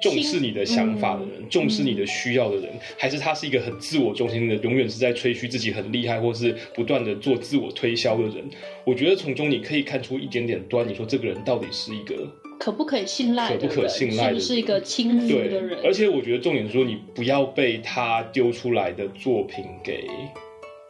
[0.00, 8.44] 重视你的想法的人，重视你的需要的人，还是他是一个很自我中心的，永远是在吹嘘自己很厉害，或是不断的做自我推销的人？
[8.84, 13.48] 我觉得从中你可以看出一点点端你，说这个人到底是一个可不可以信赖？
[13.48, 20.04] 可不可信赖的是不是一个轻浮对的人？，而且我觉得重点是说，你不要被他丢出来的作品给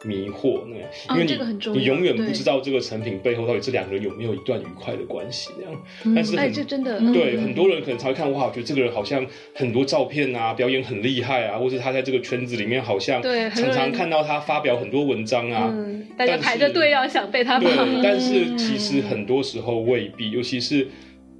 [0.05, 1.25] 迷惑，那样，因为
[1.73, 5.81] 你、永远不知道这个成品背后到底这两个人有没有一段愉快的关系，这样。
[6.15, 17.69] 但是很、哎，这真的对很多人可能才会看哇，我觉得这个人好像很多照片啊，表演很厉害啊，或是他在这个圈子里面好像常常看到他发表很多文章啊，嗯，大家排着队要想被他对，，
[18.01, 20.87] 但是其实很多时候未必，尤其是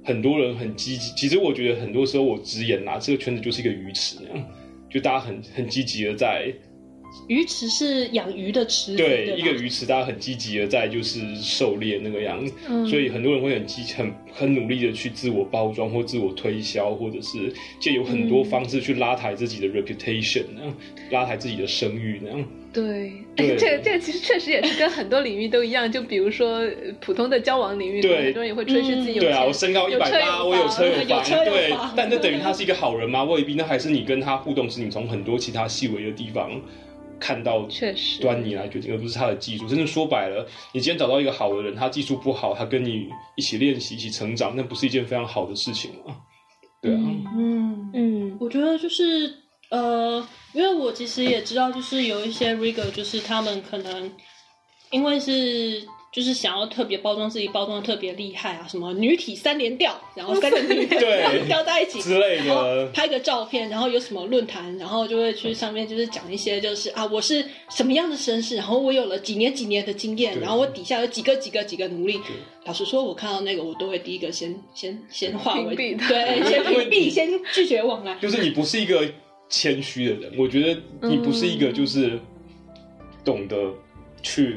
[0.04, 1.14] 很多人很积极。
[1.16, 4.46] 其实我觉得很多时候我直言啦，这个圈子就是一个鱼池那样，
[4.90, 6.52] 就大家很很积极的在
[7.26, 12.86] 鱼池是养鱼的池子，对一个鱼池，大家很积极的在就是狩猎那个样子，嗯。
[12.86, 20.74] 所以很多人会很积很很努力的去自我包装或自我推销，或者是借有很多方式去拉抬自己的 reputation，那样
[21.10, 22.44] 拉抬自己的声誉那样。
[22.72, 23.56] 对，对。
[23.56, 28.26] 这个这个其实确实也是跟很多领域都一样，就比如说呃普通的交往领域，对。
[28.26, 33.24] 很多人也会吹嘘自己有对啊，我身高一百八，我有车有有房，对，但这等于他是一个好人吗？
[33.24, 36.60] 未必，那还是你跟他互动时，你从很多其他细微的地方
[37.20, 38.20] 看到确实。
[38.20, 39.68] 端倪来决定，而不是他的技术。
[39.68, 46.16] 真的说白了，你今天找到一个好的人，他技术不好，他跟你一起练习、一起成长，那不是一件非常好的事情吗？
[46.82, 47.00] 对啊，
[47.36, 48.36] 嗯，嗯。
[48.40, 49.32] 我觉得就是
[49.70, 54.10] 呃，因为我其实也知道，就是有一些 rigger，就是他们可能
[54.90, 62.86] 因为是就是想要特别包装自己，包装的特别厉害啊，什么女体三连吊，然后三个女 对吊在一起之类然后的。
[62.88, 72.20] 拍个照片，然后有什么论坛，然后就会去上面就是讲一些就是啊，我是什么样的身世，然后我有了几年几年的经验，然后我底下有几个几个几个奴隶。
[72.64, 75.96] 老实说，我看到那个我都会第一个先先先化为对，
[76.44, 78.18] 先屏因为你蔽，先拒绝往来。
[78.20, 79.08] 就是你不是一个
[79.48, 82.18] 谦虚的人，我觉得你不是一个就是
[83.24, 83.56] 懂得
[84.22, 84.56] 去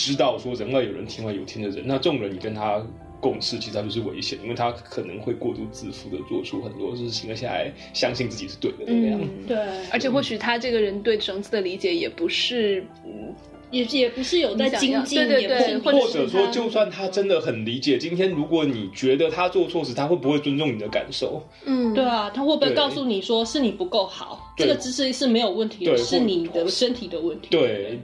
[0.00, 1.84] 知道说人外有人天外有天的人。
[1.86, 2.82] 那这种人，你跟他
[3.20, 9.28] 共事，其实他就是危险，因为他可能会过度自负的做出很多事情，而且还相信自己是对的那样子。
[9.46, 9.56] 对，
[9.90, 13.34] 而且或许他这个人对绳子的理解也不是，嗯，
[13.70, 21.42] 也也不是有在精进，对对也不是对或者说，就算他真的很理解，今天如果你觉得他做错事，他会不会尊重你的感受？
[21.66, 24.54] 嗯，对啊，他会不会告诉你说是你不够好？
[24.56, 27.48] 这个姿势是没有问题的，是你的身体的问题。
[27.50, 28.00] 对，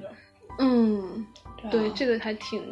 [0.59, 1.27] 嗯，
[1.71, 2.63] 对，这个还挺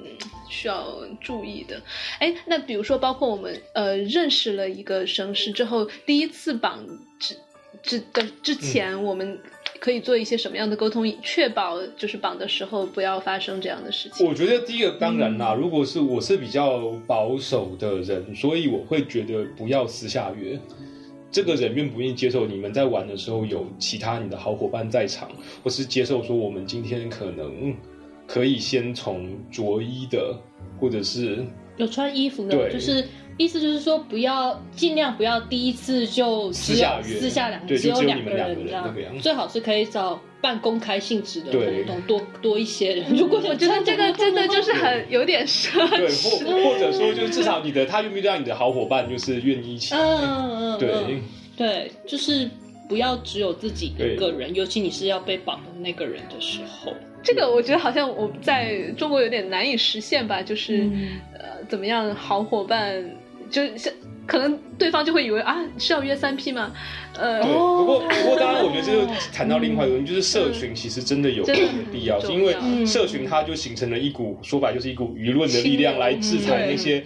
[0.49, 1.81] 需要注意的。
[2.19, 6.87] 哎，那比如说，包括我们呃认识了一个绳师之后，第一次绑
[7.19, 7.37] 之
[7.83, 9.39] 之的之前，我们
[9.81, 14.27] 可以做一些什么样的沟通，以确保就是绑的时候不要发生这样的事情？
[14.27, 20.59] 我觉得第一个当然啦，如果是我是比较保守的人，所以我会觉得不要私下约。
[21.31, 25.29] 这个人愿不愿意接受你们在玩的时候有其他你的好伙伴在场，
[25.65, 27.75] 或是接受说我们今天可能
[28.27, 30.37] 可以先从着衣的，
[30.81, 31.45] 或者是
[31.77, 33.05] 有穿衣服的，就是
[33.37, 37.19] 意思就是说，不要尽量不要第一次就私下约。
[37.19, 39.19] 私下两对就只有两个只有你们两个人这样。
[39.21, 43.17] 最好是可以找半公开性质的活动，多多一些人。
[43.17, 46.45] 如果我觉得这个真的就是很有点奢对，侈。
[46.45, 50.93] 或或者说就是至少你的他愿不愿意让你的好伙伴就是愿意一起，嗯嗯嗯，对。
[51.09, 51.23] 嗯。
[51.57, 52.51] 对，就是
[52.89, 56.93] 不要只有自己一个人，尤其你是要被绑的那个人的时候。
[57.25, 61.21] 这个我觉得好像我在中国有点难以实现吧，就是、嗯。
[61.37, 63.05] 呃，怎么样好伙伴，
[63.51, 63.93] 就是像
[64.27, 66.73] 可能对方就会以为啊是要约三 P 吗？
[67.19, 71.63] 呃，对，不过不过当然，我觉得这就谈到另外一个问题，就是社群其实真的有真的
[71.93, 77.05] 必要，很是因为社群它就形成了一股说白就是一股舆论的力量来制裁那些。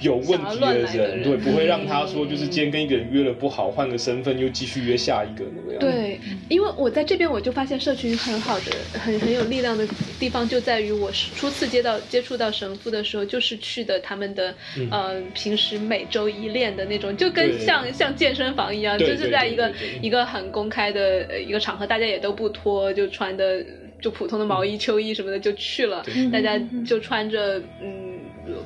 [0.00, 5.86] 有问题的人对，不会让他说就是今天跟一个人约了不好，换个身份又继续约下一个那个样子。
[5.86, 9.86] 对，因为我在这边我就发现社群很好的、很很有力量的
[10.20, 14.54] 地方就在于，我是初次接到接触到神父的时候，就是去的他们的、
[14.90, 23.64] 呃平时每周一练的那种，就跟像像健身房一样，就是在一个一个很公开的呃一个场合，大家也都不脱，就穿的
[24.00, 28.07] 就普通的毛衣、秋衣什么的就去了，大家就穿着嗯。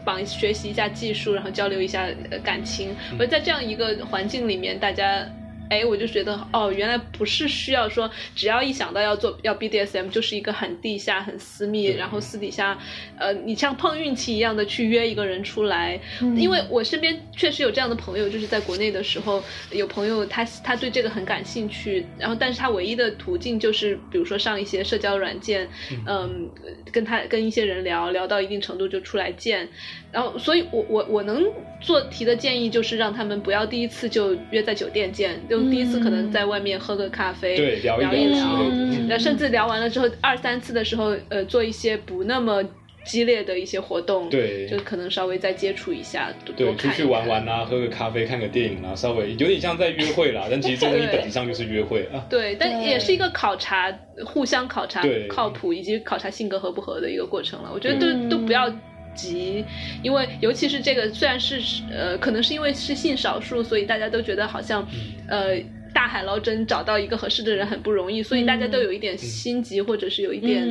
[0.04, 2.94] 帮学习一下技术，然后交流一下呃感情。
[3.12, 5.26] 我觉得在这样一个环境里面，大家。
[5.72, 12.78] 哎，我就觉得哦，原来不是需要说，只要一想到要做要 BDSM，就是一个很地下、很私密，然后私底下，
[13.18, 15.98] 呃，你像碰运气一样的去约一个人出来。
[16.36, 25.66] 因为我身边确实有这样的朋友，就是在国内的时候，有朋友他他对这个很感兴趣，然后但是他唯一的途径就是，比如说上一些社交软件，
[26.06, 26.50] 嗯，
[26.92, 29.66] 跟他跟一些人聊聊到一定程度就出来见，
[30.12, 31.42] 然后所以我我我能
[31.80, 38.40] 做提的建议就是让他们不要第一次就约在酒店见，就第一次可能在外面喝个咖啡，对聊一聊
[38.70, 39.08] 嗯。
[39.08, 42.62] 然后甚至聊完了之后，二三次的时候，呃，做一些不那么
[43.04, 52.24] 激烈的一些活动，对就可能稍微再接触一下，多对，多看出去玩玩啊，喝个咖啡，看个电影啊，稍微有点像在约会啦，但其实这东西对本质上就是约会啊。
[52.30, 53.92] 对，但也是一个考察、
[54.24, 55.26] 互相考察对。
[55.26, 57.70] 靠谱以及考察性格合不合的一个过程了。
[57.74, 58.28] 我觉得嗯。
[58.28, 58.72] 都都不要
[59.14, 59.66] 急，
[60.02, 61.60] 因为尤其是这个，虽然是
[61.90, 64.86] 呃，可能是因为是性少数，所以大家都觉得好像
[65.28, 65.62] 嗯呃。
[65.94, 70.66] 大海捞针找到一个合适的人很不容易，所以大家都有一点心急，或者是有一点，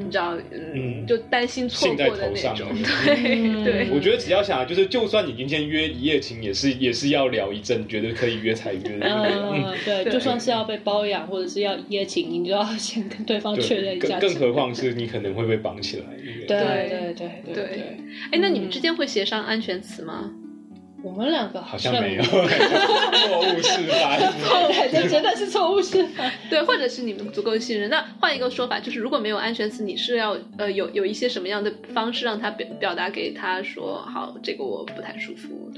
[0.00, 2.68] 你知道，嗯，就担心错过的那种。
[3.04, 8.80] 对对，我觉得只要想，就是就算你今天约一夜情，也是也是要聊一阵，觉得可以约才约。
[9.00, 14.18] 嗯，对，就算是要被包养或者是要一夜情，你就要先跟对方确认一下。
[14.18, 16.04] 更何况是你可能会被绑起来。
[16.46, 17.96] 对对对对对。
[18.30, 20.32] 哎，那你们之间会协商安全词吗？
[21.02, 24.18] 我们两个好像没有错误示范。
[24.68, 26.32] 对对，真的是错误示范。
[26.50, 27.88] 对，或者是你们足够信任。
[27.88, 35.70] 那换一个说法，就是如果没有安全词，你是要呃有有一些什么样的方式让他表表达给他说，好，这个我不太舒服。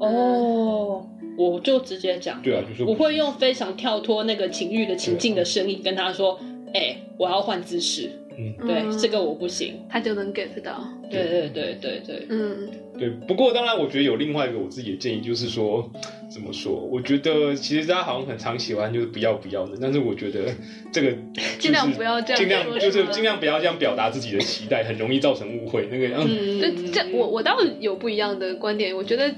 [0.00, 1.06] 哦，
[1.38, 6.38] 我就直接讲，对啊，就是我会用非常跳脱那个情欲的情境的声音跟他说
[6.74, 9.80] ：“哎、我要换姿势。”嗯对，嗯这个我不行。
[9.88, 10.86] 他就能 get 到。
[11.10, 12.68] 对对对对对，嗯，
[12.98, 15.90] 对，不过当然，我觉得有另外一个我自己的建议，就是说，
[16.28, 16.72] 怎么说？
[16.72, 20.52] 我觉得其实大家好像很常喜欢就是不要不要的，但是我觉得
[20.92, 21.12] 这个
[21.58, 25.86] 尽量不要这样，尽量就是尽量不要这样表达自己的期待，很容易造成误会。
[25.90, 29.32] 那个，嗯，这这我我倒有不一样的观点，我觉得。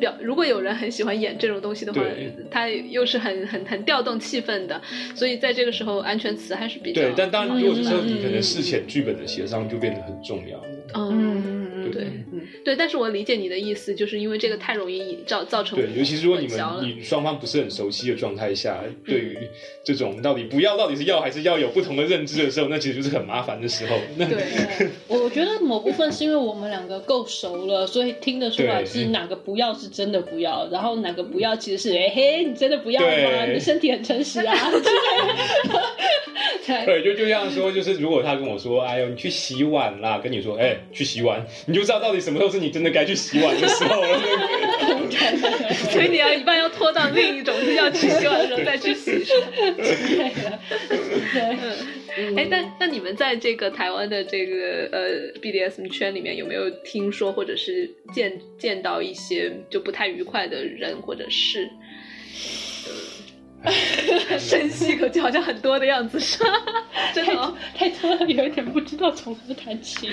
[0.00, 2.00] 表如果有人很喜欢演这种东西的话，
[2.50, 4.80] 他又是很很很调动气氛的，
[5.14, 7.12] 所以在这个时候安全词还是比较对。
[7.14, 10.58] 但当然，如果是说你可能事前剧本的协商就变得很重要。
[10.94, 12.74] 嗯，对，嗯对。
[12.74, 19.38] 但是我理解你的意思，就是因为这个太容易造造成对，尤其是如果你们你双方不是很熟悉的状态下，对于
[19.84, 23.96] 这种到底不要到底是要还是要有不同的认知的时候，那其实就是很麻烦的时候。
[24.16, 24.42] 那对，
[25.08, 29.90] 我觉得某部分是因为我们两个够熟了，所以听得出来是哪个不要是。
[29.90, 31.54] 真的不要，然后哪个不要？
[31.56, 33.44] 其实是哎嘿，你真的不要吗？
[33.44, 34.54] 你的身体很诚实啊。
[36.86, 44.20] 对，就就这样说，就是如果他跟我说，哎呦，你去洗碗啦，跟你说，哎，去洗碗，你就知道到底什么时候是你真的该去洗碗的时候了。
[45.90, 49.24] 所以你要一般要拖到另一种是要去洗碗的时候再去洗。
[51.32, 61.68] 对哎，那那你们在这个台湾的这个呃 BDSM 圈里面有没有听说或者是见见到一些就不太愉快的人或者事？
[64.38, 66.50] 深吸一口气，好像很多的样子，是吗？
[67.14, 70.08] 真的太多了，有一点不知道从何谈起。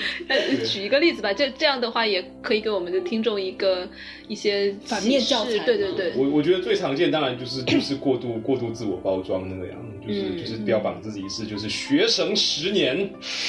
[0.66, 3.88] 举一个例子吧，这这样的话也可以给我们的听众一个
[4.26, 5.58] 一些反面教材。
[5.60, 12.96] 对对对，我我觉得最常见当然就是就是过度过度自我包装那个样，就是就是标榜自己是就是学成十年，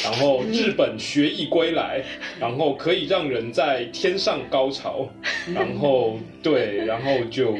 [0.03, 2.03] 然后日本学艺归来，
[2.39, 5.09] 然后可以让人在天上高潮，
[5.53, 7.53] 然后对，然后就。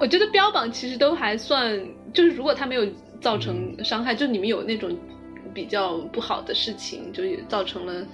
[0.00, 1.78] 我觉得标榜其实都还算，
[2.14, 2.86] 就是如果他没有
[3.20, 4.90] 造成伤害，就你们有那种
[5.52, 8.06] 比较不好的事情，就也造成了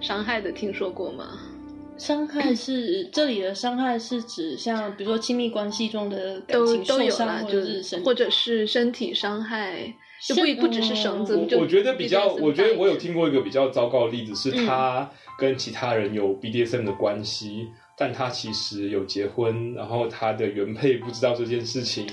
[0.00, 1.38] 伤害的，听说过吗？
[1.98, 9.92] 伤害 是这里的伤害是指像比如说亲密关系中的都都有啦，就是或者是身体伤害，
[10.26, 11.36] 就不不只是绳子。
[11.36, 17.68] 我我觉得比较，我觉得我有听过一个比较糟糕的例子，是他跟其他人有 BDSM 的关系。
[17.96, 22.06] 但他其实有结婚，然后他的原配不知道这件事情，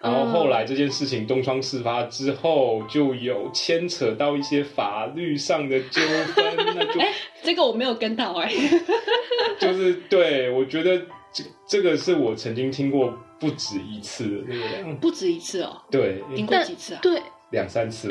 [0.00, 6.00] 然后后来这件事情东窗事发之后，就有牵扯到一些法律上的纠
[6.34, 6.56] 纷。
[6.56, 7.00] 那就
[7.42, 8.50] 这个我没有跟到哎，
[9.60, 10.98] 就是对我觉得
[11.32, 17.00] 这这个是我曾经听过不止一次的那个，不止一次哦，对，听过几次啊？
[17.02, 17.20] 对。
[17.50, 18.08] 两三次，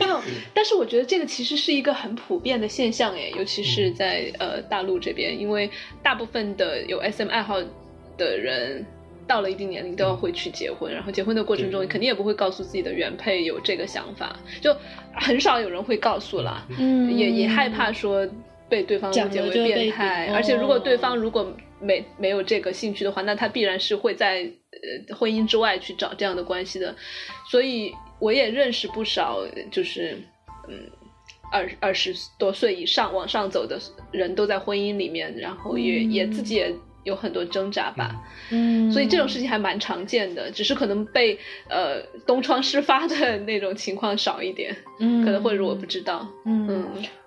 [0.00, 0.18] 没有。
[0.54, 5.70] 但是我觉得这个其实是一个很普遍的现象，哎，尤其是在呃大陆这边，因为
[6.02, 7.60] 大部分的有 SM 爱好
[8.16, 8.82] 的人
[9.26, 14.74] 到了一定年龄都要会去结婚，然后结婚的过程中肯定也不会告诉自己的原配有这个想法，就
[15.12, 18.26] 很少有人会告诉啦，嗯，也也害怕说
[18.70, 26.96] 被对方误解为变态，而且如果对方如果没没有这个兴趣的话，那他必然是会在呃婚姻之外去找这样的关系的，
[27.50, 27.92] 所以。
[28.18, 29.40] 我也认识不少，
[29.70, 30.18] 就是
[30.68, 30.90] 嗯，
[31.52, 33.78] 二二十多岁以上往上走的
[34.10, 41.38] 人都在婚姻里面，然后也也自己也有很多挣扎吧，嗯，所以这种事情还蛮常见的，只是可能被
[41.68, 46.86] 呃东窗事发的那种情况少一点，嗯，可能会是我不知道，嗯。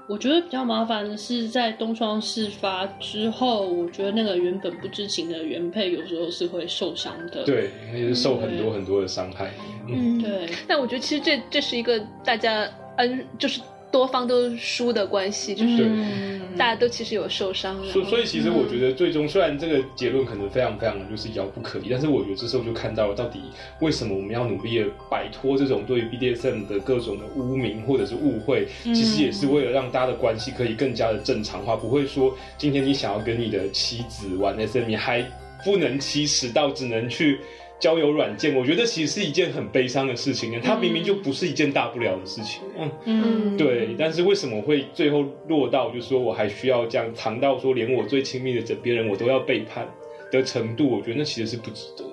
[0.10, 9.51] 我觉得比较麻烦的是，在东窗事发之后，我觉得那个原本不知情的原配有时候是会受伤的，对，也是受很多很多的伤害。
[9.88, 10.49] 嗯，对。
[10.68, 13.62] 但我觉得其实这这是一个大家恩，就是
[13.92, 16.40] 多方都输的关系，就是。
[16.58, 23.40] 大家都其实有受伤，所所以其实我觉得最终虽然这个结论可能非常非常的就是遥不可及，但是我觉得这时候就看到了到底
[23.80, 35.24] 为什么我们要努力的摆脱这种对于 BDSM 的各种的污名或者是误会，其实也是为了让大家的关系可以更加的正常化，不会说今天你想要跟你的妻子玩 SM，你还
[35.64, 37.40] 不能启齿到只能去。
[37.80, 40.59] 交友软件，我觉得其实是一件很悲伤的事情。
[40.61, 42.61] 它明明就不是一件大不了的事情。
[42.77, 43.95] 嗯嗯，对。
[43.97, 49.88] 但是为什么会最后落到，就是说我还需要这样藏到说，连我最亲密的枕边人我都要背叛
[50.32, 50.89] 的程度？
[50.89, 52.03] 我觉得那其实是不值得。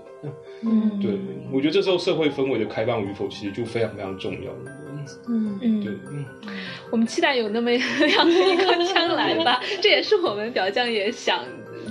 [0.63, 1.11] 嗯，对。
[1.53, 4.53] 我觉得这时候社会氛围的开放与否，其实就非常非常重要。
[5.29, 5.93] 嗯嗯，对。
[6.91, 9.61] 我们期待有那么样的一个将来吧。
[9.81, 11.45] 这也是我们表匠也想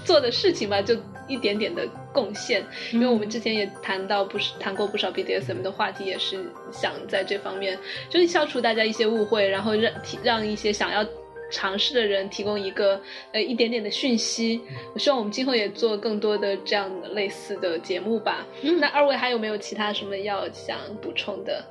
[0.05, 0.81] 做的事情吧。
[0.81, 0.95] 就。
[1.27, 7.75] 一点点的贡献，因为我们之前也谈到不是谈过不少 BDSM 的话题，也是想在这方面
[8.09, 9.91] 就是消除大家一些误会，然后让
[10.21, 11.03] 让一些想要
[11.51, 13.01] 尝试的人提供一个
[13.31, 14.61] 呃一点点的讯息。
[14.93, 18.45] 我希望我们今后也做更多的这样的类似的节目吧。
[18.79, 21.65] 那二位还有没有其他什么要想补充的？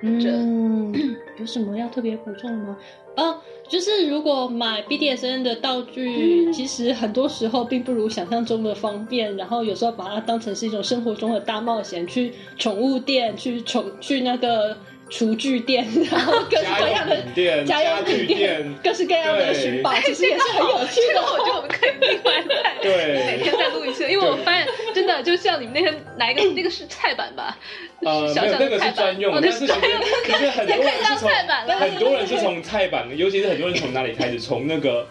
[0.00, 0.90] 嗯，
[1.38, 2.78] 有什么要特别补充的吗？
[3.16, 3.38] 哦，
[3.68, 9.36] 就是如果买 BDSN 的道具，其实很多时候并不如想象中的方便。
[9.36, 14.76] 然后有时候把它当成是一种生活中的大冒险，去宠物店，去宠去那个。
[15.08, 21.22] 厨具店，然后各式各样的家用品店，各式各样的寻宝，其实也是很有趣的。
[21.22, 27.56] 我觉得我们可以另外再 每天再录一次，因为我发现真的就像你们那天来一个那个是菜板吧，
[28.02, 31.30] 呃，小小的菜板，哦，那是专用，可是很多人是从
[31.78, 35.06] 很多人是从菜板，尤其是很多人从哪里开始，从那个。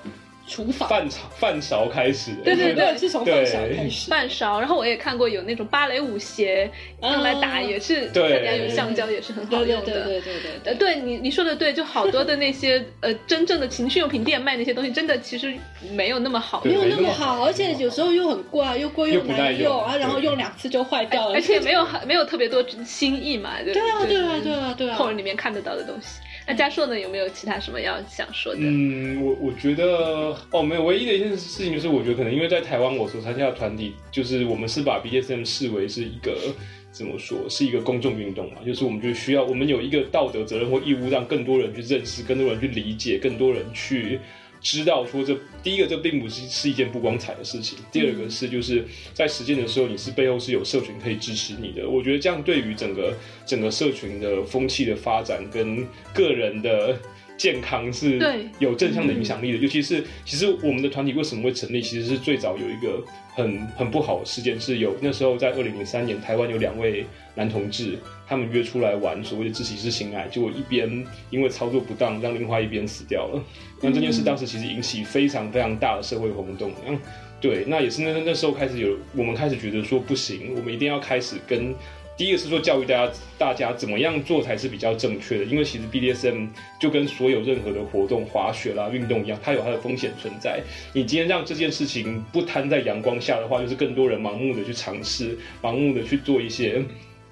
[0.48, 0.88] 厨房。
[0.88, 4.10] 饭勺饭勺开始，对对对，是从饭勺开始。
[4.10, 6.70] 饭勺，然后我也看过有那种芭蕾舞鞋
[7.02, 9.86] 用来打，也是特别有橡胶，也是很好用的。
[9.86, 10.34] 对对对
[10.64, 15.54] 对对，对你你说的对，就好多的那些 呃真正的情趣用品店卖那些东西，真的其实
[15.94, 19.84] 没有那么好，没有那么好，而且有时候又很贵，又贵又难用。
[19.84, 23.52] 啊，然后用两次就坏掉了，而且没有没有特别多新意嘛。
[23.64, 26.20] 对啊对啊对啊对啊，后人里面看得到的东西。
[26.48, 27.00] 那嘉硕呢？
[27.00, 28.60] 有没有其他什么要想说的？
[28.62, 36.38] 嗯，我我觉得哦，没有，唯一的一件事情就是，我觉得可能因为在台湾，我所参加的团体，就是我们是把 BDSM 视为是一个
[36.92, 44.20] 怎么说，是一个公众运动嘛，就是我们就需要，我们有一个道德责任或义务，让更多人去认识，更多人去理解，更多人去。
[44.66, 56.98] 知道说这第一个这并不是是一件不光彩的事情，第二个是就是在实践的时候你是背后是有社群可以支持你的，我觉得这样对于整个整个社群的风气的发展跟个人的。
[57.38, 58.18] 健康是
[58.60, 63.04] 有正向的影响力的，尤其是其实我们的团体为什么会成立，其实是最早有一个
[63.36, 67.06] 很很不好的事件，是有那时候在二零零三年，台湾有两位
[67.36, 73.44] 男同志，他们约出来玩所谓的自习室性爱，结果一边因为操作不当，让另外一边死掉了。
[73.82, 76.72] 那这件事当时其实引起非常非常大的社会轰动。
[76.88, 77.00] 嗯，
[77.40, 81.74] 对，那也是那那时候开始有我们开始觉得说不行，我们一定要开始跟。
[82.18, 85.44] 第一个是说教育大家，大家怎么样做才是比较正确的。
[85.44, 86.48] 因为其实 BDSM
[86.80, 90.62] 就跟所有任何的活动、滑雪啦、运动一样，它有它的风险存在。
[90.94, 96.82] 你今天让这件事情不摊在阳光下的话，就是更多人盲目的去尝试，盲目的去做一些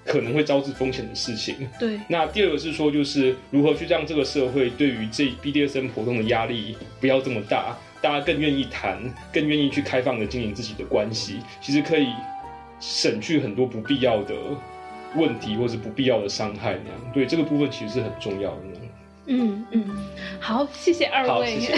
[0.04, 1.68] 可能会招致风险的事情。
[1.78, 1.98] 对。
[2.08, 9.02] 那第二个是说，就是如何去让这个社会对于这 BDSM 活动的压力不要这么大，大家更愿意谈，
[9.32, 12.08] 更愿意去开放的经营自己的关系，其实可以
[12.78, 14.34] 省去很多不必要的。
[15.16, 18.73] 问题或是不必要的伤害那样，对这个部分其实是很重要的。
[19.26, 19.84] 嗯嗯，
[20.38, 21.74] 好，谢谢二位，谢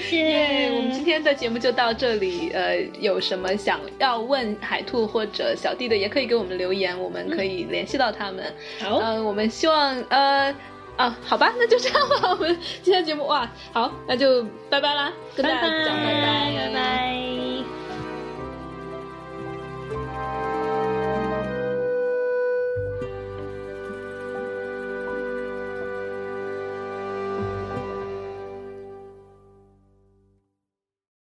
[0.00, 0.70] 谢。
[0.76, 2.50] 我们今天的节目就到这里。
[2.54, 8.44] 呃，有什么想要问海兔或者小弟的，也可以给我们留言，我们可以联系到他们。
[8.80, 10.54] 好，呃，我们希望呃
[10.96, 12.30] 啊，好吧，那就这样吧。
[12.30, 17.81] 我们今天节目哇，好，那就拜拜啦，跟大家讲拜拜，拜拜。